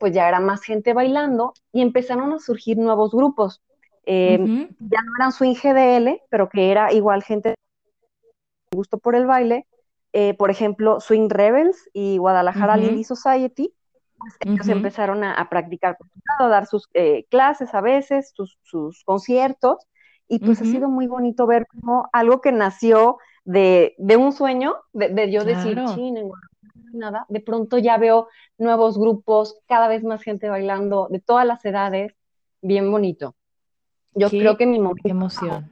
pues 0.00 0.12
ya 0.12 0.28
era 0.28 0.40
más 0.40 0.62
gente 0.62 0.92
bailando 0.92 1.54
y 1.72 1.80
empezaron 1.80 2.32
a 2.32 2.38
surgir 2.38 2.76
nuevos 2.76 3.12
grupos. 3.12 3.62
Em, 4.04 4.68
ya 4.78 5.00
no 5.02 5.12
eran 5.18 5.32
Swing 5.32 5.54
GDL, 5.54 6.22
pero 6.28 6.48
que 6.48 6.70
era 6.70 6.92
igual 6.92 7.22
gente 7.22 7.54
gusto 8.72 8.98
por 8.98 9.14
el 9.14 9.26
baile. 9.26 9.66
Eh, 10.12 10.34
por 10.34 10.50
ejemplo, 10.50 11.00
Swing 11.00 11.28
Rebels 11.28 11.88
y 11.92 12.18
Guadalajara 12.18 12.76
Lily 12.76 13.04
Society. 13.04 13.72
Pues, 14.18 14.34
ellos 14.40 14.68
empezaron 14.68 15.22
a, 15.24 15.48
practicar, 15.50 15.98
a 16.38 16.48
dar 16.48 16.66
sus 16.66 16.88
eh, 16.94 17.26
clases 17.28 17.74
a 17.74 17.80
veces, 17.80 18.32
sus, 18.34 18.58
sus 18.62 19.04
conciertos. 19.04 19.86
Y 20.28 20.40
pues 20.40 20.60
ha 20.60 20.64
sido 20.64 20.88
muy 20.88 21.06
bonito 21.06 21.46
ver 21.46 21.68
como 21.68 22.08
algo 22.12 22.40
que 22.40 22.50
nació 22.50 23.18
de, 23.46 24.16
un 24.18 24.32
sueño, 24.32 24.76
de, 24.92 25.30
yo 25.30 25.44
decir, 25.44 25.80
nada, 26.92 27.26
de 27.28 27.40
pronto 27.40 27.78
ya 27.78 27.96
veo 27.96 28.28
nuevos 28.58 28.98
grupos, 28.98 29.58
cada 29.66 29.88
vez 29.88 30.02
más 30.02 30.22
gente 30.22 30.48
bailando, 30.48 31.08
de 31.10 31.20
todas 31.20 31.46
las 31.46 31.64
edades, 31.64 32.14
bien 32.60 32.90
bonito. 32.90 33.34
Yo 34.14 34.28
creo 34.30 34.56
que 34.56 34.66
mi 34.66 34.78
momento... 34.78 35.02
Qué 35.04 35.10
emoción. 35.10 35.70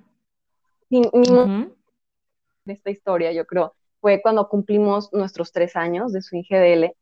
de 2.64 2.72
esta 2.72 2.90
historia, 2.90 3.32
yo 3.32 3.44
creo, 3.46 3.74
fue 4.00 4.22
cuando 4.22 4.48
cumplimos 4.48 5.12
nuestros 5.12 5.50
tres 5.50 5.76
años 5.76 6.12
de 6.12 6.22
Swing 6.22 6.44
GDL, 6.48 6.94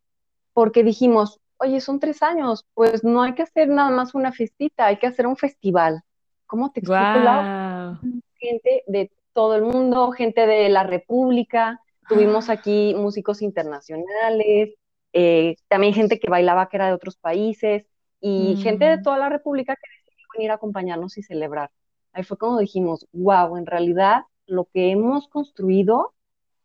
porque 0.54 0.82
dijimos, 0.82 1.40
oye, 1.58 1.80
son 1.80 2.00
tres 2.00 2.22
años, 2.22 2.64
pues 2.74 3.04
no 3.04 3.22
hay 3.22 3.34
que 3.34 3.42
hacer 3.42 3.68
nada 3.68 3.90
más 3.90 4.14
una 4.14 4.32
festita, 4.32 4.86
hay 4.86 4.98
que 4.98 5.06
hacer 5.06 5.26
un 5.26 5.36
festival. 5.36 6.02
¿Cómo 6.46 6.70
te 6.72 6.80
explico? 6.80 7.00
La 7.00 8.00
gente 8.36 8.84
de 8.86 9.10
todo 9.32 9.56
el 9.56 9.62
mundo, 9.62 10.10
gente 10.12 10.46
de 10.46 10.68
la 10.68 10.84
República, 10.84 11.80
tuvimos 12.08 12.48
ah. 12.48 12.54
aquí 12.54 12.94
músicos 12.96 13.42
internacionales, 13.42 14.74
eh, 15.12 15.56
también 15.68 15.94
gente 15.94 16.18
que 16.18 16.30
bailaba 16.30 16.68
que 16.68 16.76
era 16.76 16.86
de 16.86 16.94
otros 16.94 17.16
países 17.16 17.86
y 18.20 18.56
gente 18.62 18.84
de 18.84 18.98
mm. 18.98 19.02
toda 19.02 19.18
la 19.18 19.28
República 19.28 19.74
que 19.76 19.90
decidió 19.90 20.26
venir 20.34 20.50
a 20.50 20.54
acompañarnos 20.54 21.18
y 21.18 21.22
celebrar. 21.22 21.70
Ahí 22.12 22.24
fue 22.24 22.38
como 22.38 22.58
dijimos, 22.58 23.06
wow, 23.12 23.56
en 23.56 23.66
realidad 23.66 24.22
lo 24.46 24.66
que 24.72 24.90
hemos 24.90 25.28
construido, 25.28 26.14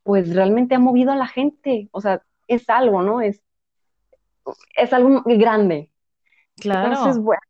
pues 0.03 0.33
realmente 0.33 0.75
ha 0.75 0.79
movido 0.79 1.11
a 1.11 1.15
la 1.15 1.27
gente, 1.27 1.89
o 1.91 2.01
sea, 2.01 2.21
es 2.47 2.69
algo, 2.69 3.01
¿no? 3.01 3.21
Es, 3.21 3.41
es 4.75 4.93
algo 4.93 5.21
grande. 5.25 5.91
Claro. 6.55 6.89
Entonces, 6.89 7.21
bueno, 7.21 7.41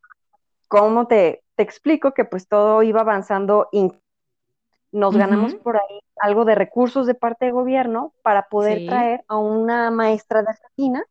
¿cómo 0.67 1.07
te, 1.07 1.43
te 1.55 1.63
explico 1.63 2.13
que 2.13 2.25
pues 2.25 2.47
todo 2.47 2.83
iba 2.83 3.01
avanzando 3.01 3.69
nos 4.91 5.15
ganamos 5.15 5.55
por 5.55 5.77
ahí 5.77 5.99
algo 6.19 6.45
de 6.45 6.55
recursos 6.55 7.05
de 7.07 7.13
parte 7.13 7.45
del 7.45 7.53
gobierno 7.53 8.13
para 8.21 8.47
poder 8.49 8.85
traer 8.87 9.23
a 9.27 9.37
una 9.37 9.91
maestra 9.91 10.41
de 10.41 10.49
Argentina, 10.49 11.03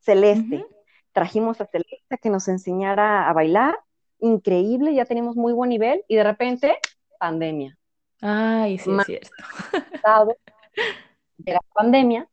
Celeste. 0.00 0.64
Trajimos 1.12 1.60
a 1.60 1.66
Celeste 1.66 2.18
que 2.20 2.30
nos 2.30 2.48
enseñara 2.48 3.28
a 3.28 3.32
bailar, 3.32 3.78
increíble, 4.18 4.94
ya 4.94 5.04
teníamos 5.04 5.36
muy 5.36 5.52
buen 5.52 5.70
nivel 5.70 6.04
y 6.08 6.16
de 6.16 6.24
repente, 6.24 6.76
pandemia. 7.18 7.76
Ay, 8.20 8.78
sí, 8.78 8.90
es 8.90 9.06
cierto. 9.06 9.30
De 11.36 11.52
la 11.52 11.60
pandemia, 11.74 12.28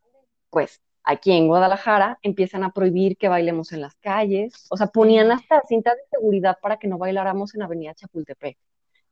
pues 0.50 0.80
aquí 1.04 1.32
en 1.32 1.48
Guadalajara 1.48 2.20
empiezan 2.22 2.64
a 2.64 2.72
prohibir 2.72 3.18
que 3.18 3.28
bailemos 3.28 3.72
en 3.72 3.82
las 3.82 3.96
calles, 3.96 4.68
o 4.70 4.78
sea, 4.78 4.88
ponían 4.88 5.32
hasta 5.32 5.62
cintas 5.68 5.96
de 5.96 6.18
seguridad 6.18 6.58
para 6.62 6.78
que 6.78 6.88
no 6.88 6.98
bailáramos 6.98 7.56
en 7.56 7.64
Avenida 7.64 7.94
Chapultepec. 7.94 8.58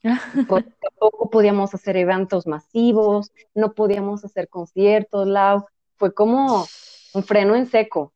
Pues, 0.48 0.66
tampoco 0.80 1.30
podíamos 1.30 1.74
hacer 1.74 1.98
eventos 1.98 2.48
masivos, 2.48 3.32
no 3.54 3.74
podíamos 3.74 4.24
hacer 4.24 4.48
conciertos, 4.50 5.28
Lau. 5.28 5.66
Fue 5.98 6.14
como 6.14 6.66
un 7.14 7.24
freno 7.24 7.56
en 7.56 7.68
seco. 7.68 8.14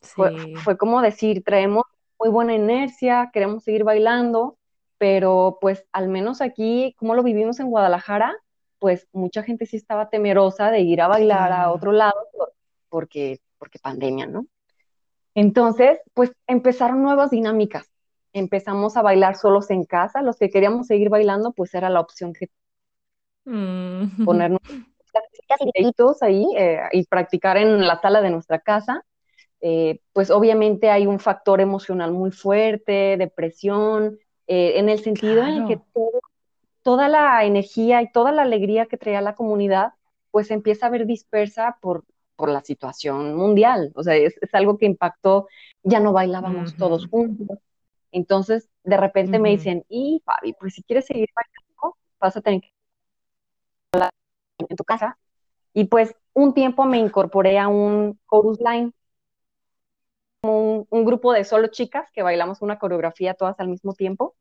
Fue, 0.00 0.54
fue, 0.56 0.76
como 0.76 1.00
decir, 1.00 1.42
traemos 1.42 1.84
muy 2.18 2.28
buena 2.28 2.54
inercia, 2.54 3.30
queremos 3.32 3.64
seguir 3.64 3.84
bailando, 3.84 4.58
pero 4.98 5.56
pues 5.60 5.86
al 5.92 6.08
menos 6.08 6.42
aquí, 6.42 6.94
como 6.98 7.14
lo 7.14 7.22
vivimos 7.22 7.58
en 7.60 7.70
Guadalajara, 7.70 8.36
pues 8.78 9.08
mucha 9.12 9.42
gente 9.42 9.64
sí 9.64 9.78
estaba 9.78 10.10
temerosa 10.10 10.70
de 10.70 10.80
ir 10.80 11.00
a 11.00 11.08
bailar 11.08 11.52
a 11.52 11.72
otro 11.72 11.92
lado 11.92 12.14
porque, 12.90 13.40
porque 13.58 13.78
pandemia, 13.78 14.26
¿no? 14.26 14.46
Entonces, 15.34 16.00
pues 16.12 16.32
empezaron 16.46 17.02
nuevas 17.02 17.30
dinámicas 17.30 17.93
empezamos 18.34 18.96
a 18.96 19.02
bailar 19.02 19.36
solos 19.36 19.70
en 19.70 19.84
casa. 19.84 20.20
Los 20.20 20.36
que 20.36 20.50
queríamos 20.50 20.88
seguir 20.88 21.08
bailando, 21.08 21.52
pues 21.52 21.72
era 21.74 21.88
la 21.88 22.00
opción 22.00 22.34
que 22.34 22.50
mm. 23.46 24.24
ponernos 24.24 24.60
ahí 26.22 26.44
eh, 26.56 26.80
y 26.92 27.04
practicar 27.06 27.56
en 27.56 27.86
la 27.86 28.00
sala 28.00 28.20
de 28.20 28.30
nuestra 28.30 28.58
casa. 28.58 29.04
Eh, 29.60 30.00
pues 30.12 30.30
obviamente 30.30 30.90
hay 30.90 31.06
un 31.06 31.18
factor 31.18 31.60
emocional 31.62 32.12
muy 32.12 32.32
fuerte, 32.32 33.16
depresión, 33.16 34.18
eh, 34.46 34.74
en 34.76 34.90
el 34.90 34.98
sentido 34.98 35.42
en 35.42 35.66
que 35.66 35.80
toda 36.82 37.08
la 37.08 37.44
energía 37.46 38.02
y 38.02 38.12
toda 38.12 38.30
la 38.30 38.42
alegría 38.42 38.84
que 38.86 38.98
traía 38.98 39.22
la 39.22 39.34
comunidad, 39.34 39.92
pues 40.30 40.50
empieza 40.50 40.86
a 40.86 40.90
ver 40.90 41.06
dispersa 41.06 41.78
por, 41.80 42.04
por 42.36 42.50
la 42.50 42.60
situación 42.60 43.34
mundial. 43.36 43.90
O 43.94 44.02
sea, 44.02 44.16
es, 44.16 44.34
algo 44.52 44.76
que 44.76 44.84
impactó, 44.84 45.48
ya 45.82 46.00
no 46.00 46.12
bailábamos 46.12 46.76
todos 46.76 47.06
juntos, 47.06 47.58
entonces, 48.14 48.70
de 48.84 48.96
repente 48.96 49.40
me 49.40 49.50
dicen, 49.50 49.84
y 49.88 50.22
Fabi, 50.24 50.52
pues 50.52 50.74
si 50.74 50.84
quieres 50.84 51.04
seguir 51.04 51.28
bailando, 51.34 51.96
vas 52.20 52.36
a 52.36 52.40
tener 52.40 52.60
que 52.60 52.72
en 54.58 54.76
tu 54.76 54.84
casa. 54.84 55.18
Y 55.72 55.86
pues 55.86 56.14
un 56.32 56.54
tiempo 56.54 56.84
me 56.84 56.98
incorporé 56.98 57.58
a 57.58 57.66
un 57.66 58.20
chorus 58.30 58.60
line, 58.60 58.92
un, 60.42 60.86
un 60.88 61.04
grupo 61.04 61.32
de 61.32 61.42
solo 61.42 61.66
chicas 61.66 62.08
que 62.12 62.22
bailamos 62.22 62.62
una 62.62 62.78
coreografía 62.78 63.34
todas 63.34 63.58
al 63.58 63.66
mismo 63.66 63.94
tiempo. 63.94 64.36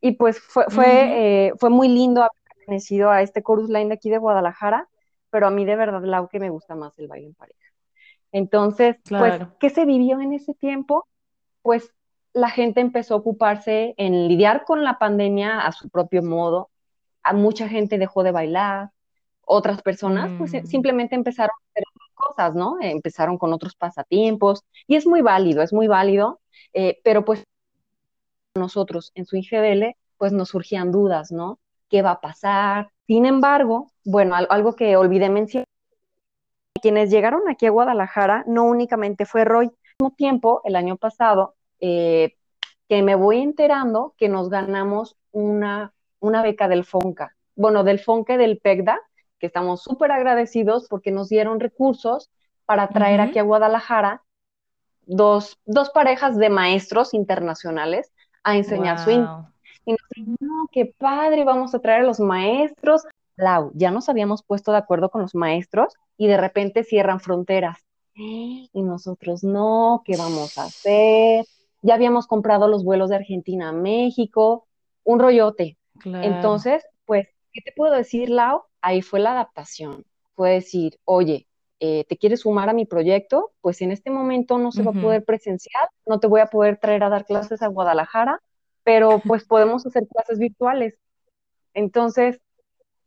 Y 0.00 0.12
pues 0.12 0.40
fue, 0.40 0.64
fue, 0.70 1.48
eh, 1.48 1.52
fue 1.58 1.68
muy 1.68 1.88
lindo 1.88 2.22
haber 2.22 2.40
pertenecido 2.56 3.10
a 3.10 3.20
este 3.20 3.42
chorus 3.42 3.68
line 3.68 3.88
de 3.88 3.94
aquí 3.94 4.08
de 4.08 4.16
Guadalajara, 4.16 4.88
pero 5.28 5.46
a 5.46 5.50
mí 5.50 5.66
de 5.66 5.76
verdad, 5.76 6.02
Lau, 6.02 6.28
que 6.28 6.40
me 6.40 6.48
gusta 6.48 6.74
más 6.74 6.98
el 6.98 7.06
baile 7.06 7.26
en 7.26 7.34
pareja. 7.34 7.58
Entonces, 8.32 8.96
pues, 9.08 9.42
¿qué 9.58 9.68
se 9.68 9.84
vivió 9.84 10.20
en 10.20 10.32
ese 10.32 10.54
tiempo? 10.54 11.06
Pues 11.60 11.92
la 12.32 12.50
gente 12.50 12.80
empezó 12.80 13.14
a 13.14 13.18
ocuparse 13.18 13.94
en 13.96 14.28
lidiar 14.28 14.64
con 14.64 14.84
la 14.84 14.98
pandemia 14.98 15.60
a 15.60 15.72
su 15.72 15.88
propio 15.88 16.22
modo. 16.22 16.70
A 17.22 17.32
mucha 17.32 17.68
gente 17.68 17.98
dejó 17.98 18.22
de 18.22 18.32
bailar, 18.32 18.90
otras 19.44 19.82
personas 19.82 20.30
pues 20.38 20.52
mm. 20.52 20.66
simplemente 20.66 21.14
empezaron 21.14 21.50
a 21.50 21.70
hacer 21.70 21.84
cosas, 22.14 22.54
¿no? 22.54 22.76
Empezaron 22.80 23.38
con 23.38 23.52
otros 23.52 23.74
pasatiempos 23.74 24.62
y 24.86 24.96
es 24.96 25.06
muy 25.06 25.22
válido, 25.22 25.62
es 25.62 25.72
muy 25.72 25.88
válido, 25.88 26.40
eh, 26.72 27.00
pero 27.02 27.24
pues 27.24 27.44
nosotros 28.54 29.10
en 29.14 29.26
su 29.26 29.36
IGDL 29.36 29.96
pues 30.18 30.32
nos 30.32 30.50
surgían 30.50 30.92
dudas, 30.92 31.32
¿no? 31.32 31.58
¿Qué 31.88 32.02
va 32.02 32.12
a 32.12 32.20
pasar? 32.20 32.90
Sin 33.06 33.26
embargo, 33.26 33.90
bueno, 34.04 34.36
algo 34.36 34.76
que 34.76 34.96
olvidé 34.96 35.30
mencionar, 35.30 35.66
quienes 36.80 37.10
llegaron 37.10 37.48
aquí 37.48 37.66
a 37.66 37.70
Guadalajara 37.70 38.44
no 38.46 38.64
únicamente 38.64 39.26
fue 39.26 39.44
Roy, 39.44 39.66
al 39.66 39.72
mismo 39.98 40.14
tiempo, 40.16 40.60
el 40.64 40.76
año 40.76 40.96
pasado, 40.96 41.56
eh, 41.80 42.36
que 42.88 43.02
me 43.02 43.14
voy 43.14 43.40
enterando 43.40 44.14
que 44.16 44.28
nos 44.28 44.48
ganamos 44.48 45.16
una, 45.32 45.92
una 46.18 46.42
beca 46.42 46.68
del 46.68 46.84
FONCA, 46.84 47.36
bueno, 47.54 47.84
del 47.84 48.00
FONCA 48.00 48.36
del 48.36 48.58
PECDA, 48.58 49.00
que 49.38 49.46
estamos 49.46 49.82
súper 49.82 50.12
agradecidos 50.12 50.86
porque 50.88 51.10
nos 51.10 51.28
dieron 51.28 51.60
recursos 51.60 52.30
para 52.66 52.88
traer 52.88 53.20
aquí 53.20 53.38
a 53.38 53.42
Guadalajara 53.42 54.22
dos, 55.06 55.58
dos, 55.64 55.90
parejas 55.90 56.36
de 56.36 56.50
maestros 56.50 57.14
internacionales 57.14 58.12
a 58.44 58.56
enseñar 58.56 58.98
swing. 58.98 59.26
Y 59.84 59.92
nos 59.92 60.00
dijeron, 60.14 60.36
no, 60.40 60.66
qué 60.70 60.94
padre, 60.96 61.44
vamos 61.44 61.74
a 61.74 61.80
traer 61.80 62.02
a 62.02 62.06
los 62.06 62.20
maestros. 62.20 63.06
Lau, 63.36 63.72
ya 63.74 63.90
nos 63.90 64.08
habíamos 64.08 64.42
puesto 64.42 64.72
de 64.72 64.78
acuerdo 64.78 65.10
con 65.10 65.22
los 65.22 65.34
maestros 65.34 65.94
y 66.16 66.28
de 66.28 66.36
repente 66.36 66.84
cierran 66.84 67.20
fronteras. 67.20 67.78
Y 68.72 68.82
nosotros, 68.82 69.42
no, 69.42 70.02
¿qué 70.04 70.16
vamos 70.16 70.58
a 70.58 70.64
hacer? 70.64 71.46
Ya 71.82 71.94
habíamos 71.94 72.26
comprado 72.26 72.68
los 72.68 72.84
vuelos 72.84 73.10
de 73.10 73.16
Argentina 73.16 73.70
a 73.70 73.72
México, 73.72 74.66
un 75.04 75.18
rollote. 75.18 75.78
Entonces, 76.04 76.84
pues, 77.04 77.28
¿qué 77.52 77.60
te 77.62 77.72
puedo 77.72 77.94
decir, 77.94 78.30
Lau? 78.30 78.62
Ahí 78.80 79.02
fue 79.02 79.20
la 79.20 79.32
adaptación. 79.32 80.04
Fue 80.34 80.50
decir, 80.50 80.98
oye, 81.04 81.46
eh, 81.80 82.04
¿te 82.08 82.16
quieres 82.16 82.40
sumar 82.40 82.68
a 82.68 82.72
mi 82.74 82.86
proyecto? 82.86 83.52
Pues 83.60 83.80
en 83.82 83.90
este 83.90 84.10
momento 84.10 84.58
no 84.58 84.72
se 84.72 84.82
va 84.82 84.90
a 84.90 85.00
poder 85.00 85.24
presencial, 85.24 85.88
no 86.06 86.20
te 86.20 86.26
voy 86.26 86.40
a 86.40 86.46
poder 86.46 86.78
traer 86.78 87.02
a 87.04 87.08
dar 87.08 87.24
clases 87.24 87.62
a 87.62 87.68
Guadalajara, 87.68 88.40
pero 88.82 89.20
pues 89.26 89.44
podemos 89.44 89.86
hacer 89.86 90.06
clases 90.06 90.38
virtuales. 90.38 90.98
Entonces, 91.74 92.40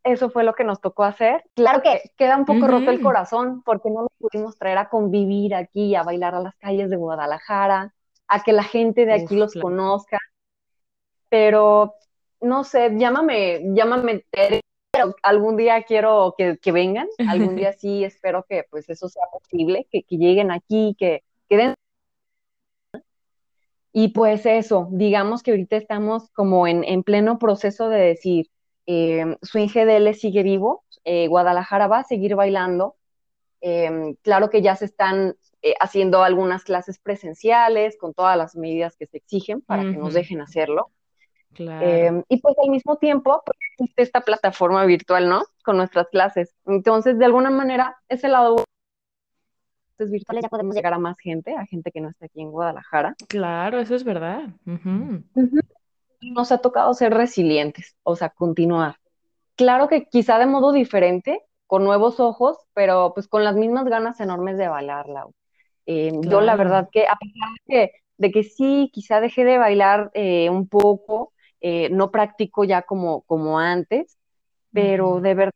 eso 0.03 0.29
fue 0.29 0.43
lo 0.43 0.53
que 0.53 0.63
nos 0.63 0.81
tocó 0.81 1.03
hacer. 1.03 1.43
Claro 1.55 1.81
que 1.81 2.01
queda 2.17 2.37
un 2.37 2.45
poco 2.45 2.67
roto 2.67 2.91
el 2.91 3.01
corazón 3.01 3.61
porque 3.63 3.89
no 3.89 4.01
nos 4.01 4.11
pudimos 4.19 4.57
traer 4.57 4.77
a 4.77 4.89
convivir 4.89 5.55
aquí, 5.55 5.95
a 5.95 6.03
bailar 6.03 6.35
a 6.35 6.41
las 6.41 6.55
calles 6.55 6.89
de 6.89 6.97
Guadalajara, 6.97 7.93
a 8.27 8.43
que 8.43 8.53
la 8.53 8.63
gente 8.63 9.05
de 9.05 9.13
aquí 9.13 9.35
los 9.35 9.53
conozca. 9.53 10.19
Pero 11.29 11.95
no 12.41 12.63
sé, 12.63 12.91
llámame, 12.97 13.61
llámame 13.73 14.25
pero 14.93 15.15
algún 15.23 15.57
día 15.57 15.83
quiero 15.83 16.35
que, 16.37 16.71
vengan, 16.71 17.07
algún 17.27 17.55
día 17.55 17.73
sí 17.73 18.03
espero 18.03 18.45
que 18.47 18.63
pues 18.69 18.89
eso 18.89 19.09
sea 19.09 19.23
posible, 19.31 19.87
que, 19.89 20.03
lleguen 20.09 20.51
aquí, 20.51 20.95
que, 20.99 21.23
queden 21.49 21.73
Y 23.91 24.09
pues 24.09 24.45
eso, 24.45 24.89
digamos 24.91 25.41
que 25.41 25.51
ahorita 25.51 25.77
estamos 25.77 26.29
como 26.31 26.67
en, 26.67 26.83
en 26.83 27.03
pleno 27.03 27.39
proceso 27.39 27.89
de 27.89 27.99
decir, 27.99 28.49
eh, 28.85 29.37
Swing 29.41 29.67
GDL 29.67 30.13
sigue 30.13 30.43
vivo, 30.43 30.83
eh, 31.05 31.27
Guadalajara 31.27 31.87
va 31.87 31.99
a 31.99 32.03
seguir 32.03 32.35
bailando. 32.35 32.95
Em, 33.65 34.15
claro 34.21 34.49
que 34.49 34.61
ya 34.61 34.75
se 34.75 34.85
están 34.85 35.35
eh, 35.61 35.73
haciendo 35.79 36.21
algunas 36.21 36.63
clases 36.63 36.99
presenciales 36.99 37.97
con 37.97 38.13
todas 38.13 38.37
las 38.37 38.55
medidas 38.55 38.97
que 38.97 39.07
se 39.07 39.17
exigen 39.17 39.61
para 39.61 39.83
que 39.83 39.97
nos 39.97 40.13
dejen 40.13 40.41
hacerlo. 40.41 40.91
Em, 41.55 42.23
y 42.27 42.41
pues 42.41 42.55
al 42.61 42.69
mismo 42.69 42.97
tiempo, 42.97 43.41
pues, 43.45 43.57
existe 43.73 44.01
esta 44.01 44.21
plataforma 44.21 44.85
virtual, 44.85 45.29
¿no? 45.29 45.43
Con 45.63 45.77
nuestras 45.77 46.09
clases. 46.09 46.53
Entonces, 46.65 47.17
de 47.17 47.25
alguna 47.25 47.51
manera, 47.51 47.97
ese 48.09 48.27
lado 48.27 48.63
virtuales 49.97 50.43
ya 50.43 50.49
podemos 50.49 50.75
llegar 50.75 50.93
a 50.93 50.99
más 50.99 51.17
gente, 51.17 51.55
a 51.55 51.65
gente 51.65 51.89
que 51.89 52.01
no 52.01 52.09
está 52.09 52.25
aquí 52.25 52.41
en 52.41 52.51
Guadalajara. 52.51 53.15
Claro, 53.29 53.79
eso 53.79 53.95
es 53.95 54.03
verdad 54.03 54.49
nos 56.31 56.51
ha 56.51 56.59
tocado 56.59 56.93
ser 56.93 57.13
resilientes, 57.13 57.95
o 58.03 58.15
sea, 58.15 58.29
continuar. 58.29 58.97
Claro 59.55 59.87
que 59.87 60.05
quizá 60.05 60.39
de 60.39 60.45
modo 60.45 60.71
diferente, 60.71 61.41
con 61.73 61.85
nuevos 61.85 62.19
ojos, 62.19 62.59
pero 62.75 63.13
pues 63.15 63.27
con 63.27 63.43
las 63.43 63.55
mismas 63.55 63.85
ganas 63.85 64.19
enormes 64.19 64.59
de 64.59 64.67
bailarla. 64.67 65.25
Eh, 65.87 66.11
yo 66.21 66.39
la 66.39 66.55
verdad 66.55 66.87
que 66.91 67.07
a 67.07 67.15
pesar 67.15 67.89
de 68.19 68.31
que, 68.31 68.43
sí, 68.43 68.91
quizá 68.93 69.19
dejé 69.19 69.43
de 69.43 69.57
bailar 69.57 70.11
eh, 70.13 70.51
un 70.51 70.67
poco, 70.67 71.33
eh, 71.61 71.89
no 71.89 72.11
practico 72.11 72.63
ya 72.63 72.83
como, 72.83 73.23
como 73.23 73.57
antes, 73.57 74.19
pero 74.71 75.19
de 75.19 75.33
verdad, 75.33 75.53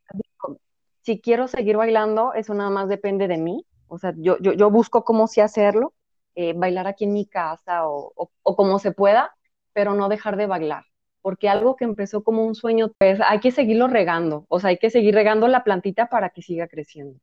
si 1.03 1.21
quiero 1.21 1.47
seguir 1.47 1.77
bailando, 1.77 2.33
eso 2.33 2.55
nada 2.55 2.71
más 2.71 2.89
depende 2.89 3.27
de 3.27 3.37
mí. 3.37 3.63
O 3.87 3.99
sea, 3.99 4.11
yo, 4.17 4.39
yo, 4.39 4.53
yo 4.53 4.71
busco 4.71 5.03
cómo 5.03 5.27
sí 5.27 5.41
hacerlo, 5.41 5.93
bailar 6.55 6.87
aquí 6.87 7.03
en 7.03 7.13
mi 7.13 7.27
casa 7.27 7.87
o, 7.87 8.11
o 8.41 8.55
como 8.55 8.79
se 8.79 8.91
pueda, 8.91 9.35
pero 9.71 9.93
no 9.93 10.09
dejar 10.09 10.35
de 10.35 10.47
bailar, 10.47 10.83
porque 11.21 11.49
algo 11.49 11.75
que 11.75 11.85
empezó 11.85 12.23
como 12.23 12.45
un 12.45 12.55
sueño, 12.55 12.91
pues 12.97 13.19
hay 13.21 13.39
que 13.39 13.51
seguirlo 13.51 13.87
regando, 13.87 14.45
o 14.49 14.59
sea, 14.59 14.69
hay 14.71 14.77
que 14.77 14.89
seguir 14.89 15.15
regando 15.15 15.47
la 15.47 15.63
plantita 15.63 16.07
para 16.09 16.29
que 16.29 16.41
siga 16.41 16.67
creciendo. 16.67 17.19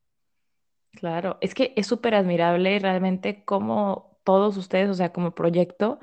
Claro, 0.93 1.39
es 1.41 1.55
que 1.55 1.73
es 1.77 1.87
súper 1.89 2.15
admirable 2.15 2.79
realmente 2.79 3.45
cómo 3.45 4.17
todos 4.23 4.57
ustedes, 4.57 4.89
o 4.91 4.95
sea, 4.95 5.13
como 5.13 5.35
proyecto, 5.35 5.99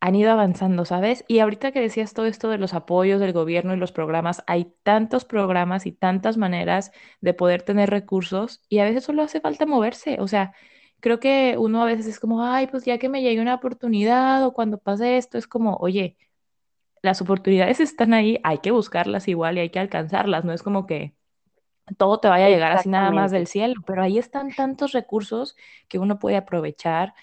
han 0.00 0.16
ido 0.16 0.32
avanzando, 0.32 0.84
¿sabes? 0.84 1.24
Y 1.28 1.40
ahorita 1.40 1.72
que 1.72 1.80
decías 1.80 2.14
todo 2.14 2.26
esto 2.26 2.50
de 2.50 2.58
los 2.58 2.74
apoyos 2.74 3.20
del 3.20 3.32
gobierno 3.32 3.74
y 3.74 3.78
los 3.78 3.92
programas, 3.92 4.44
hay 4.48 4.74
tantos 4.84 5.24
programas 5.24 5.86
y 5.86 5.92
tantas 5.92 6.36
maneras 6.38 6.92
de 7.20 7.34
poder 7.34 7.62
tener 7.62 7.90
recursos 7.90 8.62
y 8.68 8.80
a 8.80 8.84
veces 8.84 9.04
solo 9.04 9.22
hace 9.22 9.40
falta 9.40 9.66
moverse, 9.66 10.18
o 10.20 10.28
sea, 10.28 10.54
creo 11.00 11.20
que 11.20 11.56
uno 11.58 11.82
a 11.82 11.86
veces 11.86 12.06
es 12.08 12.20
como, 12.20 12.44
ay, 12.44 12.66
pues 12.68 12.84
ya 12.84 12.98
que 12.98 13.08
me 13.08 13.22
llegue 13.22 13.40
una 13.42 13.54
oportunidad 13.56 14.44
o 14.46 14.52
cuando 14.54 14.78
pase 14.78 15.16
esto, 15.18 15.38
es 15.38 15.46
como, 15.48 15.76
oye, 15.76 16.16
las 17.02 17.20
oportunidades 17.20 17.80
están 17.80 18.14
ahí, 18.14 18.40
hay 18.44 18.58
que 18.58 18.70
buscarlas 18.70 19.28
igual 19.28 19.56
y 19.58 19.60
hay 19.60 19.70
que 19.70 19.78
alcanzarlas, 19.78 20.44
no 20.44 20.52
es 20.52 20.62
como 20.62 20.86
que 20.86 21.14
todo 21.96 22.20
te 22.20 22.28
vaya 22.28 22.46
a 22.46 22.48
llegar 22.50 22.72
así 22.72 22.88
nada 22.88 23.10
más 23.10 23.30
del 23.30 23.46
cielo, 23.46 23.80
pero 23.86 24.02
ahí 24.02 24.18
están 24.18 24.50
tantos 24.54 24.92
recursos 24.92 25.56
que 25.88 25.98
uno 25.98 26.18
puede 26.18 26.36
aprovechar. 26.36 27.14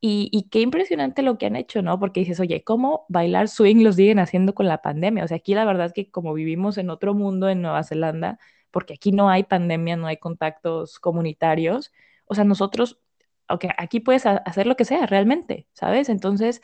Y, 0.00 0.28
y, 0.32 0.48
qué 0.50 0.60
impresionante 0.60 1.22
lo 1.22 1.38
que 1.38 1.46
han 1.46 1.56
hecho, 1.56 1.82
¿no? 1.82 1.98
Porque 1.98 2.20
dices, 2.20 2.38
oye, 2.40 2.62
¿cómo 2.62 3.06
bailar 3.08 3.48
swing 3.48 3.82
lo 3.82 3.92
siguen 3.92 4.18
haciendo 4.18 4.54
con 4.54 4.66
la 4.66 4.82
pandemia? 4.82 5.24
O 5.24 5.28
sea, 5.28 5.38
aquí 5.38 5.54
la 5.54 5.64
verdad 5.64 5.86
es 5.86 5.92
que 5.94 6.10
como 6.10 6.34
vivimos 6.34 6.78
en 6.78 6.90
otro 6.90 7.14
mundo 7.14 7.48
en 7.48 7.62
Nueva 7.62 7.82
Zelanda, 7.82 8.38
porque 8.70 8.94
aquí 8.94 9.12
no 9.12 9.30
hay 9.30 9.44
pandemia, 9.44 9.96
no 9.96 10.06
hay 10.06 10.18
contactos 10.18 11.00
comunitarios, 11.00 11.92
o 12.26 12.34
sea, 12.34 12.44
nosotros 12.44 13.00
ok, 13.48 13.66
aquí 13.78 14.00
puedes 14.00 14.26
hacer 14.26 14.66
lo 14.66 14.76
que 14.76 14.84
sea 14.84 15.06
realmente, 15.06 15.68
¿sabes? 15.72 16.08
Entonces, 16.08 16.62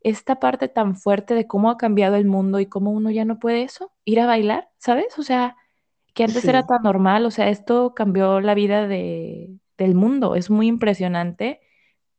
esta 0.00 0.38
parte 0.38 0.68
tan 0.68 0.96
fuerte 0.96 1.34
de 1.34 1.46
cómo 1.46 1.70
ha 1.70 1.76
cambiado 1.76 2.16
el 2.16 2.24
mundo 2.24 2.60
y 2.60 2.66
cómo 2.66 2.90
uno 2.92 3.10
ya 3.10 3.24
no 3.24 3.38
puede 3.38 3.62
eso, 3.62 3.92
ir 4.04 4.20
a 4.20 4.26
bailar, 4.26 4.68
¿sabes? 4.78 5.18
O 5.18 5.22
sea, 5.22 5.56
que 6.14 6.24
antes 6.24 6.44
era 6.44 6.66
tan 6.66 6.82
normal, 6.82 7.26
o 7.26 7.30
sea, 7.30 7.48
esto 7.48 7.94
cambió 7.94 8.40
la 8.40 8.54
vida 8.54 8.86
de, 8.86 9.50
del 9.76 9.94
mundo, 9.94 10.34
es 10.34 10.50
muy 10.50 10.66
impresionante, 10.66 11.60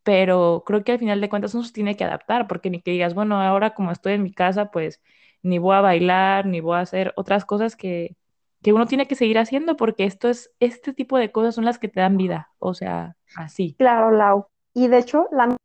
pero 0.03 0.63
creo 0.65 0.83
que 0.83 0.93
al 0.93 0.99
final 0.99 1.21
de 1.21 1.29
cuentas 1.29 1.53
uno 1.53 1.63
se 1.63 1.73
tiene 1.73 1.95
que 1.95 2.03
adaptar, 2.03 2.47
porque 2.47 2.69
ni 2.69 2.81
que 2.81 2.91
digas, 2.91 3.13
bueno, 3.13 3.41
ahora 3.41 3.73
como 3.73 3.91
estoy 3.91 4.13
en 4.13 4.23
mi 4.23 4.33
casa, 4.33 4.71
pues 4.71 5.01
ni 5.41 5.57
voy 5.57 5.75
a 5.75 5.81
bailar, 5.81 6.45
ni 6.45 6.61
voy 6.61 6.77
a 6.77 6.81
hacer 6.81 7.13
otras 7.15 7.45
cosas 7.45 7.75
que, 7.75 8.15
que 8.61 8.73
uno 8.73 8.85
tiene 8.87 9.07
que 9.07 9.15
seguir 9.15 9.37
haciendo, 9.37 9.75
porque 9.75 10.05
esto 10.05 10.29
es, 10.29 10.51
este 10.59 10.93
tipo 10.93 11.17
de 11.17 11.31
cosas 11.31 11.55
son 11.55 11.65
las 11.65 11.79
que 11.79 11.87
te 11.87 12.01
dan 12.01 12.17
vida, 12.17 12.49
o 12.59 12.73
sea, 12.73 13.15
así. 13.35 13.75
Claro, 13.77 14.11
Lau. 14.11 14.47
Y 14.73 14.87
de 14.87 14.97
hecho, 14.97 15.27
la 15.31 15.57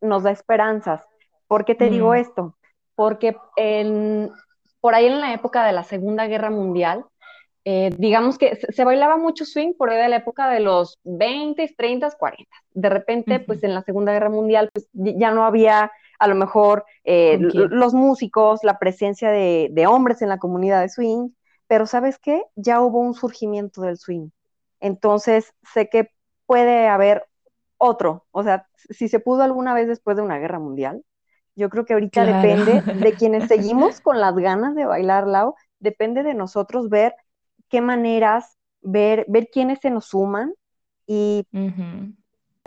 nos 0.00 0.22
da 0.22 0.30
esperanzas. 0.30 1.06
¿Por 1.46 1.64
qué 1.64 1.74
te 1.74 1.90
digo 1.90 2.10
mm. 2.10 2.14
esto? 2.16 2.56
Porque 2.94 3.36
en, 3.56 4.30
por 4.80 4.94
ahí 4.94 5.06
en 5.06 5.20
la 5.20 5.32
época 5.32 5.64
de 5.64 5.72
la 5.72 5.82
Segunda 5.82 6.26
Guerra 6.26 6.50
Mundial, 6.50 7.04
eh, 7.64 7.90
digamos 7.98 8.38
que 8.38 8.56
se, 8.56 8.84
bailaba 8.84 9.16
mucho 9.16 9.44
swing 9.44 9.74
por 9.74 9.90
ahí 9.90 10.00
de 10.00 10.08
la 10.08 10.16
época 10.16 10.48
de 10.48 10.60
los 10.60 10.98
20, 11.04 11.74
30, 11.76 12.10
40. 12.12 12.50
De 12.72 12.88
repente, 12.88 13.40
pues 13.40 13.62
en 13.62 13.74
la 13.74 13.82
Segunda 13.82 14.12
Guerra 14.12 14.30
Mundial, 14.30 14.70
pues 14.72 14.88
ya 14.92 15.30
no 15.30 15.44
había 15.44 15.92
a 16.18 16.26
lo 16.26 16.34
mejor 16.34 16.84
eh, 17.04 17.38
los 17.40 17.94
músicos, 17.94 18.62
la 18.62 18.78
presencia 18.78 19.30
de, 19.30 19.68
de, 19.72 19.86
hombres 19.86 20.20
en 20.20 20.28
la 20.28 20.38
comunidad 20.38 20.82
de 20.82 20.90
swing, 20.90 21.30
pero 21.66 21.86
¿sabes 21.86 22.18
qué? 22.18 22.42
Ya 22.56 22.80
hubo 22.80 23.00
un 23.00 23.14
surgimiento 23.14 23.82
del 23.82 23.96
swing. 23.96 24.28
Entonces, 24.80 25.54
sé 25.72 25.88
que 25.88 26.10
puede 26.46 26.88
haber 26.88 27.26
otro, 27.80 28.26
o 28.30 28.42
sea, 28.42 28.66
si 28.76 29.08
se 29.08 29.20
pudo 29.20 29.42
alguna 29.42 29.74
vez 29.74 29.88
después 29.88 30.16
de 30.16 30.22
una 30.22 30.38
guerra 30.38 30.58
mundial, 30.58 31.02
yo 31.56 31.70
creo 31.70 31.84
que 31.84 31.94
ahorita 31.94 32.24
depende 32.24 32.82
de 32.82 33.12
quienes 33.18 33.48
seguimos 33.48 34.00
con 34.00 34.20
las 34.20 34.36
ganas 34.36 34.74
de 34.74 34.84
bailar, 34.84 35.26
Lau, 35.26 35.54
depende 35.78 36.22
de 36.22 36.34
nosotros 36.34 36.88
ver 36.90 37.14
qué 37.68 37.80
maneras, 37.80 38.58
ver, 38.82 39.24
ver 39.28 39.48
quiénes 39.50 39.80
se 39.80 39.90
nos 39.90 40.06
suman 40.06 40.52
y 41.06 41.46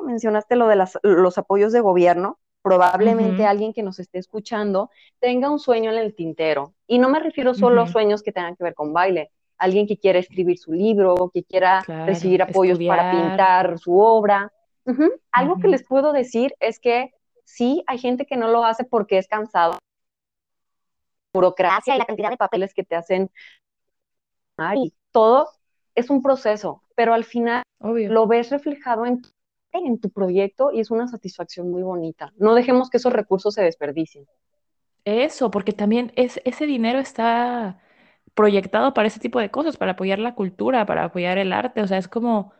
mencionaste 0.04 0.56
lo 0.56 0.67
de 0.67 0.84
los 1.04 1.38
apoyos 1.38 1.71
de 1.73 1.80
gobierno, 1.82 2.39
probablemente 2.62 3.45
alguien 3.45 3.73
que 3.73 3.84
nos 3.84 3.99
esté 3.99 4.19
escuchando 4.19 4.89
tenga 5.19 5.52
un 5.52 5.60
sueño 5.60 5.91
en 5.91 5.97
el 5.97 6.15
tintero. 6.15 6.73
Y 6.88 6.99
no 6.99 7.10
me 7.10 7.19
refiero 7.19 7.54
solo 7.54 7.82
a 7.82 7.88
sueños 7.88 8.23
que 8.23 8.32
tengan 8.32 8.56
que 8.56 8.63
ver 8.63 8.73
con 8.73 8.93
baile. 8.93 9.32
Alguien 9.58 9.88
que 9.88 9.97
quiera 9.97 10.19
escribir 10.19 10.58
su 10.58 10.73
libro, 10.73 11.30
que 11.34 11.43
quiera 11.43 11.84
recibir 12.06 12.41
apoyos 12.41 12.80
para 12.80 13.12
pintar 13.12 13.78
su 13.80 13.99
obra. 13.99 14.52
Algo 15.32 15.60
que 15.60 15.67
les 15.67 15.84
puedo 15.84 16.12
decir 16.13 16.54
es 16.60 16.80
que 16.80 17.13
sí, 17.46 17.84
hay 17.88 17.98
gente 17.98 18.26
que 18.26 18.38
no 18.38 18.48
lo 18.48 18.65
hace 18.65 18.84
porque 18.84 19.17
es 19.17 19.28
cansado. 19.28 19.78
Burocracia 21.34 21.96
y 21.96 22.00
la 22.00 22.06
cantidad 22.06 22.30
de 22.30 22.38
papeles 22.38 22.74
que 22.74 22.84
te 22.84 22.96
hacen. 22.96 23.32
Ay, 24.58 24.93
todo 25.12 25.48
es 25.96 26.10
un 26.10 26.22
proceso, 26.22 26.84
pero 26.96 27.13
al 27.13 27.24
final 27.24 27.63
lo 27.80 28.28
ves 28.28 28.50
reflejado 28.50 29.06
en 29.06 29.22
en 29.74 30.00
tu 30.00 30.10
proyecto 30.10 30.72
y 30.72 30.80
es 30.80 30.91
una 30.91 31.08
satisfacción 31.08 31.69
muy 31.72 31.82
bonita. 31.82 32.32
No 32.38 32.54
dejemos 32.56 32.89
que 32.89 32.98
esos 32.98 33.12
recursos 33.12 33.54
se 33.56 33.63
desperdicien. 33.63 34.26
Eso, 35.06 35.52
porque 35.52 35.74
también 35.74 36.13
es, 36.15 36.39
ese 36.46 36.65
dinero 36.65 37.00
está 37.00 37.82
proyectado 38.36 38.93
para 38.93 39.08
ese 39.08 39.19
tipo 39.19 39.39
de 39.39 39.52
cosas, 39.52 39.78
para 39.78 39.91
apoyar 39.91 40.19
la 40.19 40.36
cultura, 40.36 40.86
para 40.86 41.06
apoyar 41.06 41.38
el 41.38 41.52
arte, 41.52 41.82
o 41.82 41.88
sea, 41.88 41.98
es 41.98 42.08
como, 42.08 42.54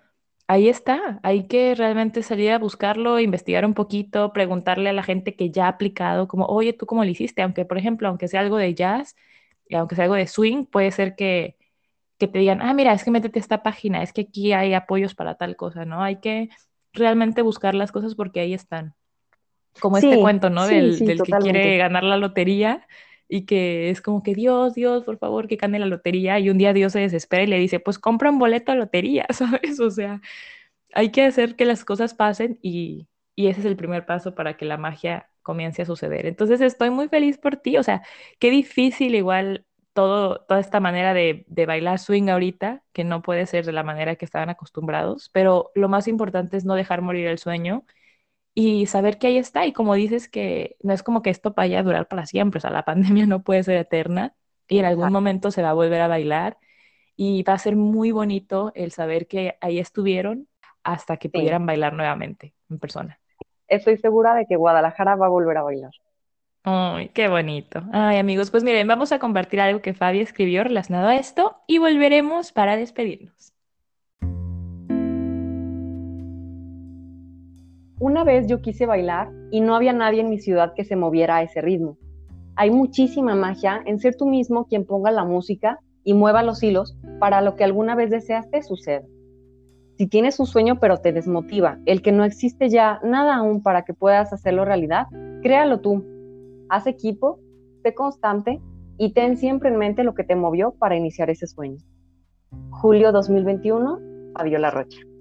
ahí 0.48 0.70
está, 0.70 1.20
hay 1.24 1.48
que 1.48 1.76
realmente 1.76 2.24
salir 2.24 2.52
a 2.52 2.60
buscarlo, 2.60 3.20
investigar 3.20 3.66
un 3.66 3.74
poquito, 3.74 4.34
preguntarle 4.34 4.90
a 4.90 4.94
la 4.94 5.04
gente 5.04 5.36
que 5.36 5.52
ya 5.52 5.66
ha 5.66 5.70
aplicado, 5.70 6.28
como, 6.28 6.46
oye, 6.46 6.74
¿tú 6.74 6.86
cómo 6.86 7.04
lo 7.04 7.10
hiciste? 7.10 7.42
Aunque, 7.42 7.66
por 7.66 7.78
ejemplo, 7.78 8.08
aunque 8.08 8.28
sea 8.28 8.42
algo 8.42 8.58
de 8.58 8.74
jazz, 8.74 9.16
y 9.68 9.76
aunque 9.76 9.96
sea 9.96 10.06
algo 10.06 10.16
de 10.16 10.28
swing, 10.28 10.66
puede 10.66 10.92
ser 10.92 11.16
que, 11.16 11.58
que 12.18 12.28
te 12.28 12.40
digan, 12.40 12.62
ah, 12.62 12.74
mira, 12.74 12.94
es 12.94 13.04
que 13.04 13.12
métete 13.12 13.40
a 13.40 13.42
esta 13.42 13.64
página, 13.64 14.04
es 14.04 14.14
que 14.14 14.22
aquí 14.22 14.54
hay 14.54 14.74
apoyos 14.74 15.16
para 15.16 15.36
tal 15.36 15.56
cosa, 15.56 15.86
¿no? 15.86 16.04
Hay 16.04 16.18
que 16.18 16.50
realmente 16.94 17.42
buscar 17.42 17.76
las 17.76 17.92
cosas 17.92 18.16
porque 18.16 18.40
ahí 18.40 18.54
están. 18.54 18.94
Como 19.80 19.98
este 19.98 20.20
cuento, 20.20 20.52
¿no? 20.52 20.68
del, 20.68 21.00
del 21.00 21.24
que 21.24 21.32
quiere 21.32 21.78
ganar 21.78 22.04
la 22.04 22.18
lotería, 22.18 22.86
y 23.28 23.46
que 23.46 23.90
es 23.90 24.02
como 24.02 24.24
que 24.24 24.34
Dios, 24.36 24.74
Dios, 24.76 25.04
por 25.04 25.18
favor, 25.18 25.48
que 25.48 25.56
gane 25.58 25.80
la 25.80 25.86
lotería 25.86 26.40
y 26.40 26.50
un 26.50 26.58
día 26.58 26.74
Dios 26.74 26.94
se 26.94 27.00
desespera 27.00 27.44
y 27.44 27.48
le 27.48 27.60
dice, 27.60 27.80
pues 27.80 28.00
compra 28.00 28.30
un 28.30 28.40
boleto 28.40 28.72
a 28.72 28.76
lotería, 28.76 29.26
¿sabes? 29.32 29.80
O 29.80 29.90
sea, 29.92 30.22
hay 30.94 31.12
que 31.12 31.24
hacer 31.26 31.56
que 31.56 31.66
las 31.66 31.86
cosas 31.86 32.14
pasen 32.14 32.60
y, 32.62 33.08
y 33.36 33.48
ese 33.48 33.62
es 33.62 33.66
el 33.66 33.76
primer 33.76 34.06
paso 34.06 34.36
para 34.36 34.58
que 34.58 34.66
la 34.66 34.78
magia 34.78 35.30
comience 35.42 35.82
a 35.82 35.86
suceder. 35.86 36.26
Entonces 36.26 36.62
estoy 36.62 36.90
muy 36.90 37.10
feliz 37.10 37.38
por 37.38 37.58
ti, 37.58 37.78
o 37.78 37.84
sea, 37.84 38.04
qué 38.40 38.50
difícil 38.52 39.16
igual 39.16 39.66
todo, 39.94 40.42
toda 40.48 40.60
esta 40.60 40.80
manera 40.80 41.14
de, 41.14 41.46
de, 41.48 41.66
bailar 41.66 42.00
swing 42.00 42.30
ahorita, 42.30 42.84
que 42.94 43.04
no 43.04 43.22
puede 43.22 43.46
ser 43.46 43.66
de 43.66 43.74
la 43.74 43.84
manera 43.84 44.16
que 44.16 44.26
estaban 44.26 44.50
acostumbrados, 44.50 45.30
pero 45.34 45.72
lo 45.76 45.90
más 45.90 46.08
importante 46.08 46.58
es 46.58 46.66
no 46.66 46.76
dejar 46.76 47.02
morir 47.02 47.28
el 47.28 47.38
sueño 47.40 47.86
y 48.54 48.86
saber 48.86 49.18
que 49.18 49.28
ahí 49.28 49.38
está. 49.38 49.66
Y 49.66 49.74
como 49.74 49.96
dices 49.96 50.30
que 50.30 50.78
no 50.82 50.94
es 50.94 51.04
como 51.04 51.22
que 51.22 51.30
esto 51.30 51.54
vaya 51.56 51.80
a 51.80 51.84
durar 51.84 52.08
para 52.08 52.26
siempre, 52.26 52.60
o 52.60 52.62
sea, 52.62 52.72
la 52.72 52.86
pandemia 52.86 53.26
no 53.26 53.44
puede 53.44 53.64
ser 53.64 53.78
eterna 53.78 54.36
y 54.68 54.80
en 54.80 54.86
algún 54.86 55.12
momento 55.12 55.52
se 55.52 55.62
va 55.62 55.72
a 55.72 55.74
volver 55.74 56.02
a 56.02 56.08
bailar 56.08 56.58
y 57.16 57.44
va 57.44 57.54
a 57.54 57.60
ser 57.60 57.76
muy 57.76 58.12
bonito 58.12 58.72
el 58.76 58.92
saber 58.92 59.28
que 59.28 59.58
ahí 59.62 59.80
estuvieron 59.80 60.48
hasta 60.84 61.18
que 61.18 61.30
pudieran 61.30 61.66
bailar 61.66 61.94
nuevamente 61.94 62.54
en 62.70 62.80
persona. 62.80 63.20
Estoy 63.68 63.98
segura 63.98 64.36
de 64.36 64.46
que 64.46 64.56
Guadalajara 64.56 65.16
va 65.16 65.28
a 65.28 65.30
volver 65.30 65.58
a 65.58 65.64
bailar. 65.64 65.92
Ay, 66.64 67.10
qué 67.10 67.28
bonito. 67.28 67.84
Ay, 67.92 68.18
amigos, 68.18 68.50
pues 68.50 68.64
miren, 68.64 68.88
vamos 68.88 69.12
a 69.12 69.20
compartir 69.20 69.60
algo 69.60 69.82
que 69.82 69.94
Fabi 69.94 70.22
escribió 70.22 70.64
relacionado 70.64 71.08
a 71.08 71.16
esto 71.16 71.58
y 71.68 71.78
volveremos 71.78 72.52
para 72.52 72.78
despedirnos. 72.78 73.53
Una 78.04 78.26
vez 78.26 78.48
yo 78.48 78.60
quise 78.60 78.86
bailar 78.86 79.32
y 79.50 79.62
no 79.62 79.76
había 79.76 79.94
nadie 79.94 80.20
en 80.20 80.30
mi 80.30 80.38
ciudad 80.38 80.74
que 80.76 80.84
se 80.84 80.98
moviera 80.98 81.38
a 81.38 81.44
ese 81.44 81.62
ritmo. 81.62 81.98
Hay 82.58 82.70
muchísima 82.70 83.34
magia 83.34 83.82
en 83.86 83.98
ser 83.98 84.18
tú 84.18 84.28
mismo 84.28 84.66
quien 84.66 84.86
ponga 84.86 85.10
la 85.10 85.24
música 85.24 85.80
y 86.04 86.14
mueva 86.14 86.44
los 86.44 86.62
hilos 86.62 86.98
para 87.22 87.40
lo 87.40 87.56
que 87.56 87.64
alguna 87.64 87.96
vez 87.96 88.10
deseaste 88.10 88.62
suceda. 88.62 89.06
Si 89.98 90.08
tienes 90.08 90.38
un 90.42 90.48
sueño 90.48 90.82
pero 90.82 90.98
te 90.98 91.14
desmotiva, 91.14 91.80
el 91.86 92.02
que 92.02 92.12
no 92.12 92.26
existe 92.26 92.68
ya 92.68 93.00
nada 93.06 93.38
aún 93.38 93.64
para 93.64 93.84
que 93.86 93.94
puedas 93.94 94.34
hacerlo 94.34 94.66
realidad, 94.66 95.08
créalo 95.42 95.80
tú 95.80 96.04
haz 96.68 96.88
equipo, 96.88 97.40
sé 97.84 97.94
constante 97.94 98.60
y 98.98 99.14
ten 99.14 99.38
siempre 99.38 99.70
en 99.70 99.78
mente 99.78 100.04
lo 100.04 100.14
que 100.14 100.26
te 100.26 100.36
movió 100.36 100.72
para 100.78 100.98
iniciar 100.98 101.30
ese 101.30 101.48
sueño. 101.48 101.78
Julio 102.70 103.14
2021, 103.14 104.34
Fabiola 104.34 104.72
Rocha. 104.72 105.13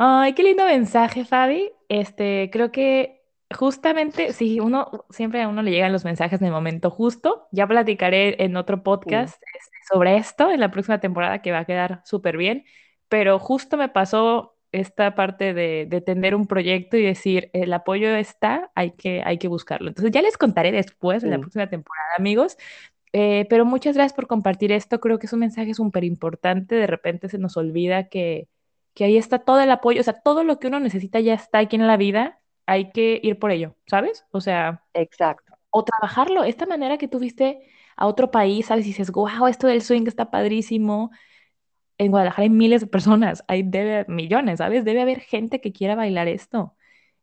Ay, 0.00 0.32
qué 0.34 0.44
lindo 0.44 0.64
mensaje, 0.64 1.24
Fabi. 1.24 1.72
Este, 1.88 2.50
creo 2.52 2.70
que 2.70 3.20
justamente, 3.50 4.32
sí, 4.32 4.60
uno 4.60 5.04
siempre 5.10 5.42
a 5.42 5.48
uno 5.48 5.60
le 5.60 5.72
llegan 5.72 5.92
los 5.92 6.04
mensajes 6.04 6.40
en 6.40 6.46
el 6.46 6.52
momento 6.52 6.88
justo. 6.90 7.48
Ya 7.50 7.66
platicaré 7.66 8.42
en 8.44 8.56
otro 8.56 8.84
podcast 8.84 9.42
este, 9.42 9.76
sobre 9.90 10.16
esto 10.16 10.52
en 10.52 10.60
la 10.60 10.70
próxima 10.70 11.00
temporada 11.00 11.42
que 11.42 11.50
va 11.50 11.60
a 11.60 11.64
quedar 11.64 12.00
súper 12.04 12.36
bien. 12.36 12.64
Pero 13.08 13.40
justo 13.40 13.76
me 13.76 13.88
pasó 13.88 14.56
esta 14.70 15.16
parte 15.16 15.52
de, 15.52 15.86
de, 15.88 16.00
tener 16.00 16.36
un 16.36 16.46
proyecto 16.46 16.96
y 16.96 17.02
decir, 17.02 17.50
el 17.52 17.72
apoyo 17.72 18.14
está, 18.14 18.70
hay 18.76 18.92
que, 18.92 19.22
hay 19.24 19.38
que 19.38 19.48
buscarlo. 19.48 19.88
Entonces 19.88 20.12
ya 20.12 20.22
les 20.22 20.36
contaré 20.38 20.70
después, 20.70 21.24
en 21.24 21.30
la 21.30 21.38
próxima 21.40 21.68
temporada, 21.68 22.10
amigos. 22.16 22.56
Eh, 23.12 23.46
pero 23.50 23.64
muchas 23.64 23.96
gracias 23.96 24.14
por 24.14 24.28
compartir 24.28 24.70
esto. 24.70 25.00
Creo 25.00 25.18
que 25.18 25.26
es 25.26 25.32
un 25.32 25.40
mensaje 25.40 25.74
súper 25.74 26.04
importante. 26.04 26.76
De 26.76 26.86
repente 26.86 27.28
se 27.28 27.38
nos 27.38 27.56
olvida 27.56 28.08
que, 28.08 28.46
que 28.94 29.04
ahí 29.04 29.16
está 29.16 29.38
todo 29.40 29.60
el 29.60 29.70
apoyo, 29.70 30.00
o 30.00 30.04
sea, 30.04 30.14
todo 30.20 30.44
lo 30.44 30.58
que 30.58 30.68
uno 30.68 30.80
necesita 30.80 31.20
ya 31.20 31.34
está 31.34 31.58
aquí 31.58 31.76
en 31.76 31.86
la 31.86 31.96
vida. 31.96 32.40
Hay 32.66 32.90
que 32.92 33.20
ir 33.22 33.38
por 33.38 33.50
ello, 33.50 33.76
¿sabes? 33.86 34.26
O 34.30 34.40
sea, 34.40 34.84
exacto. 34.94 35.54
O 35.70 35.84
trabajarlo. 35.84 36.44
Esta 36.44 36.66
manera 36.66 36.98
que 36.98 37.08
tuviste 37.08 37.62
a 37.96 38.06
otro 38.06 38.30
país, 38.30 38.66
¿sabes? 38.66 38.84
Y 38.86 38.88
dices, 38.88 39.10
wow, 39.10 39.46
esto 39.48 39.66
del 39.66 39.82
swing 39.82 40.06
está 40.06 40.30
padrísimo 40.30 41.10
en 41.98 42.10
Guadalajara 42.12 42.44
hay 42.44 42.50
miles 42.50 42.80
de 42.80 42.86
personas, 42.86 43.44
hay 43.48 43.62
debe 43.64 44.06
millones, 44.08 44.58
¿sabes? 44.58 44.84
Debe 44.84 45.02
haber 45.02 45.20
gente 45.20 45.60
que 45.60 45.72
quiera 45.72 45.96
bailar 45.96 46.28
esto. 46.28 46.74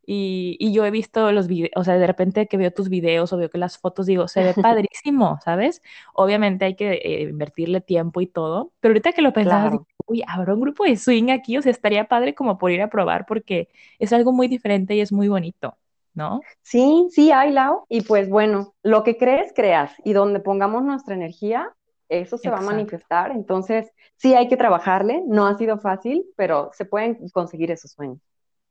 Y, 0.08 0.58
y, 0.60 0.71
yo 0.71 0.86
he 0.86 0.91
visto 0.91 1.32
los 1.32 1.47
videos, 1.47 1.71
o 1.75 1.84
sea, 1.84 1.97
de 1.97 2.06
repente 2.06 2.47
que 2.47 2.58
veo 2.58 2.71
tus 2.71 2.89
videos 2.89 3.34
o 3.34 3.38
veo 3.38 3.49
que 3.49 3.58
las 3.58 3.80
fotos, 3.80 4.06
digo, 4.06 4.28
se 4.28 4.43
ve 4.43 4.54
padrísimo, 4.62 5.39
¿sabes? 5.43 5.82
Obviamente 6.13 6.65
hay 6.65 6.75
que 6.75 6.93
eh, 6.93 7.21
invertirle 7.23 7.82
tiempo 7.82 8.21
y 8.21 8.28
todo, 8.28 8.71
pero 8.82 8.91
ahorita 8.91 9.13
que 9.13 9.23
lo 9.23 9.34
pensaba, 9.34 9.71
digo, 9.71 9.88
uy, 10.06 10.24
habrá 10.28 10.54
un 10.54 10.62
grupo 10.62 10.84
de 10.84 10.98
swing 10.98 11.30
aquí, 11.30 11.58
o 11.58 11.62
sea, 11.62 11.72
estaría 11.72 12.08
padre 12.08 12.36
como 12.36 12.58
por 12.58 12.72
ir 12.72 12.82
a 12.82 12.89
probar 12.89 13.26
porque 13.26 13.70
es 14.00 14.13
algo 14.13 14.32
muy 14.32 14.48
diferente 14.48 14.96
y 14.96 15.02
es 15.02 15.12
muy 15.12 15.28
bonito, 15.28 15.78
¿no? 16.13 16.41
Sí, 16.62 17.08
sí, 17.12 17.32
hay, 17.32 17.52
Lau, 17.52 17.86
y 17.89 18.02
pues 18.02 18.30
bueno, 18.30 18.74
lo 18.84 19.04
que 19.04 19.18
crees, 19.18 19.52
creas, 19.56 19.94
y 20.04 20.13
donde 20.13 20.39
pongamos 20.39 20.84
nuestra 20.84 21.15
energía, 21.15 21.72
eso 22.10 22.38
se 22.38 22.50
va 22.50 22.58
a 22.58 22.62
manifestar. 22.62 23.32
Entonces, 23.32 23.91
sí 24.18 24.36
hay 24.36 24.48
que 24.48 24.58
trabajarle, 24.58 25.24
no 25.28 25.48
ha 25.48 25.58
sido 25.58 25.80
fácil, 25.80 26.26
pero 26.36 26.70
se 26.74 26.86
pueden 26.86 27.18
conseguir 27.30 27.72
esos 27.72 27.91
sueños. 27.91 28.20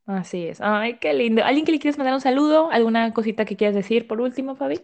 Así 0.05 0.45
es. 0.45 0.61
Ay, 0.61 0.97
qué 0.99 1.13
lindo. 1.13 1.43
¿Alguien 1.43 1.65
que 1.65 1.71
le 1.71 1.79
quieres 1.79 1.97
mandar 1.97 2.13
un 2.13 2.21
saludo? 2.21 2.69
¿Alguna 2.71 3.11
cosita 3.13 3.43
que 3.43 3.55
quieras 3.55 3.75
decir 3.75 4.07
por 4.07 4.21
último, 4.21 4.55
Fabi? 4.55 4.79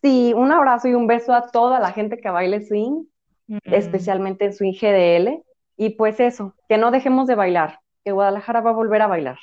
Sí, 0.00 0.32
un 0.34 0.50
abrazo 0.52 0.88
y 0.88 0.94
un 0.94 1.06
beso 1.06 1.34
a 1.34 1.48
toda 1.48 1.80
la 1.80 1.92
gente 1.92 2.18
que 2.18 2.30
baile 2.30 2.62
swing, 2.64 3.04
mm. 3.48 3.58
especialmente 3.64 4.44
en 4.44 4.52
swing 4.52 4.72
GDL. 4.72 5.42
Y 5.76 5.90
pues 5.90 6.20
eso, 6.20 6.54
que 6.68 6.78
no 6.78 6.90
dejemos 6.90 7.26
de 7.26 7.34
bailar, 7.34 7.80
que 8.04 8.12
Guadalajara 8.12 8.60
va 8.60 8.70
a 8.70 8.74
volver 8.74 9.02
a 9.02 9.06
bailar. 9.06 9.38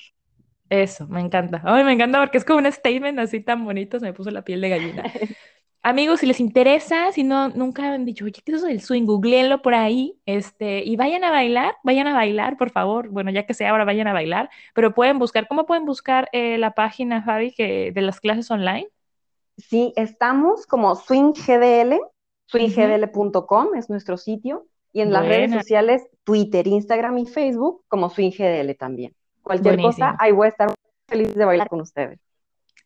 Eso, 0.70 1.08
me 1.08 1.22
encanta. 1.22 1.62
Ay, 1.64 1.84
me 1.84 1.94
encanta 1.94 2.20
porque 2.20 2.38
es 2.38 2.46
como 2.46 2.60
un 2.60 2.72
statement 2.72 3.20
así 3.20 3.40
tan 3.40 3.64
bonito, 3.64 4.00
se 4.00 4.06
me 4.06 4.14
puso 4.14 4.32
la 4.32 4.44
piel 4.44 4.62
de 4.62 4.70
gallina. 4.70 5.04
Amigos, 5.84 6.22
si 6.22 6.26
les 6.26 6.40
interesa, 6.40 7.12
si 7.12 7.24
no, 7.24 7.50
nunca 7.50 7.94
han 7.94 8.06
dicho, 8.06 8.26
oye, 8.26 8.42
¿qué 8.44 8.52
es 8.52 8.58
eso 8.58 8.66
del 8.66 8.82
swing? 8.82 9.06
Googleenlo 9.06 9.62
por 9.62 9.76
ahí, 9.76 10.20
este, 10.26 10.84
y 10.84 10.96
vayan 10.96 11.24
a 11.24 11.30
bailar, 11.30 11.76
vayan 11.84 12.08
a 12.08 12.16
bailar, 12.16 12.58
por 12.58 12.72
favor. 12.72 13.10
Bueno, 13.10 13.30
ya 13.30 13.46
que 13.46 13.54
sea 13.54 13.70
ahora, 13.70 13.86
vayan 13.86 14.08
a 14.08 14.14
bailar, 14.14 14.50
pero 14.74 14.96
pueden 14.96 15.20
buscar, 15.20 15.48
¿cómo 15.48 15.68
pueden 15.68 15.86
buscar 15.86 16.28
eh, 16.32 16.58
la 16.58 16.72
página, 16.72 17.22
Fabi, 17.22 17.54
que, 17.54 17.92
de 17.92 18.02
las 18.02 18.20
clases 18.20 18.50
online? 18.50 18.88
Sí, 19.58 19.94
estamos 19.96 20.66
como 20.66 20.96
swinggdl, 20.96 22.00
swinggdl.com 22.48 23.76
es 23.76 23.90
nuestro 23.90 24.18
sitio, 24.18 24.68
y 24.94 25.02
en 25.02 25.12
las 25.12 25.28
redes 25.28 25.52
sociales, 25.52 26.08
Twitter, 26.24 26.66
Instagram 26.68 27.18
y 27.18 27.26
Facebook, 27.26 27.84
como 27.90 28.10
swinggdl 28.10 28.76
también. 28.78 29.14
Cualquier 29.42 29.82
cosa, 29.82 30.16
ahí 30.20 30.32
voy 30.32 30.46
a 30.46 30.50
estar 30.50 30.74
feliz 31.08 31.36
de 31.36 31.46
bailar 31.46 31.68
con 31.68 31.82
ustedes. 31.82 32.20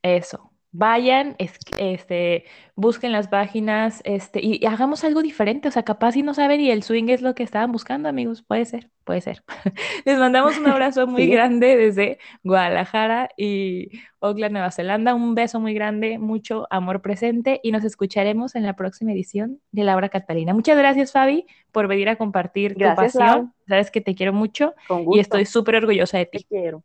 Eso, 0.01 0.48
vayan, 0.71 1.35
este, 1.77 2.45
busquen 2.75 3.11
las 3.11 3.27
páginas, 3.27 4.01
este, 4.05 4.39
y, 4.43 4.65
hagamos 4.65 5.03
algo 5.03 5.21
diferente. 5.21 5.67
O 5.67 5.71
sea, 5.71 5.83
capaz 5.83 6.13
si 6.13 6.21
no 6.21 6.33
saben 6.33 6.61
y 6.61 6.69
el 6.69 6.83
swing 6.83 7.09
es 7.09 7.21
lo 7.21 7.33
que 7.33 7.43
estaban 7.43 7.71
buscando, 7.71 8.07
amigos. 8.07 8.43
Puede 8.43 8.65
ser, 8.65 8.89
puede 9.03 9.21
ser. 9.21 9.43
Les 10.05 10.19
mandamos 10.19 10.57
un 10.57 10.67
abrazo 10.67 11.07
muy 11.07 11.27
grande 11.27 11.75
desde 11.75 12.19
Guadalajara 12.43 13.29
y 13.35 13.89
Auckland, 14.21 14.53
Nueva 14.53 14.71
Zelanda. 14.71 15.15
Un 15.15 15.33
beso 15.33 15.59
muy 15.59 15.73
grande, 15.73 16.19
mucho 16.19 16.67
amor 16.69 17.01
presente 17.01 17.59
y 17.63 17.71
nos 17.71 17.83
escucharemos 17.83 18.55
en 18.55 18.63
la 18.63 18.75
próxima 18.75 19.11
edición 19.11 19.59
de 19.71 19.83
Laura 19.83 20.09
Catalina. 20.09 20.53
Muchas 20.53 20.77
gracias, 20.77 21.11
Fabi, 21.11 21.47
por 21.71 21.87
venir 21.87 22.09
a 22.09 22.15
compartir 22.15 22.75
tu 22.75 22.85
pasión. 22.95 23.53
Sabes 23.67 23.89
que 23.89 24.01
te 24.01 24.13
quiero 24.13 24.33
mucho 24.33 24.73
y 25.11 25.19
estoy 25.19 25.45
súper 25.45 25.77
orgullosa 25.77 26.17
de 26.19 26.25
ti. 26.27 26.39
Te 26.39 26.45
quiero. 26.45 26.83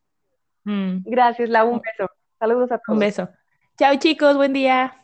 Mm. 0.64 1.03
Gracias, 1.05 1.51
Lau. 1.51 1.68
Un 1.68 1.83
beso. 1.83 2.11
Saludos 2.38 2.73
a 2.73 2.79
todos. 2.79 2.94
Un 2.94 2.99
beso. 2.99 3.29
Chao 3.79 3.97
chicos, 3.99 4.37
buen 4.37 4.53
día. 4.53 5.04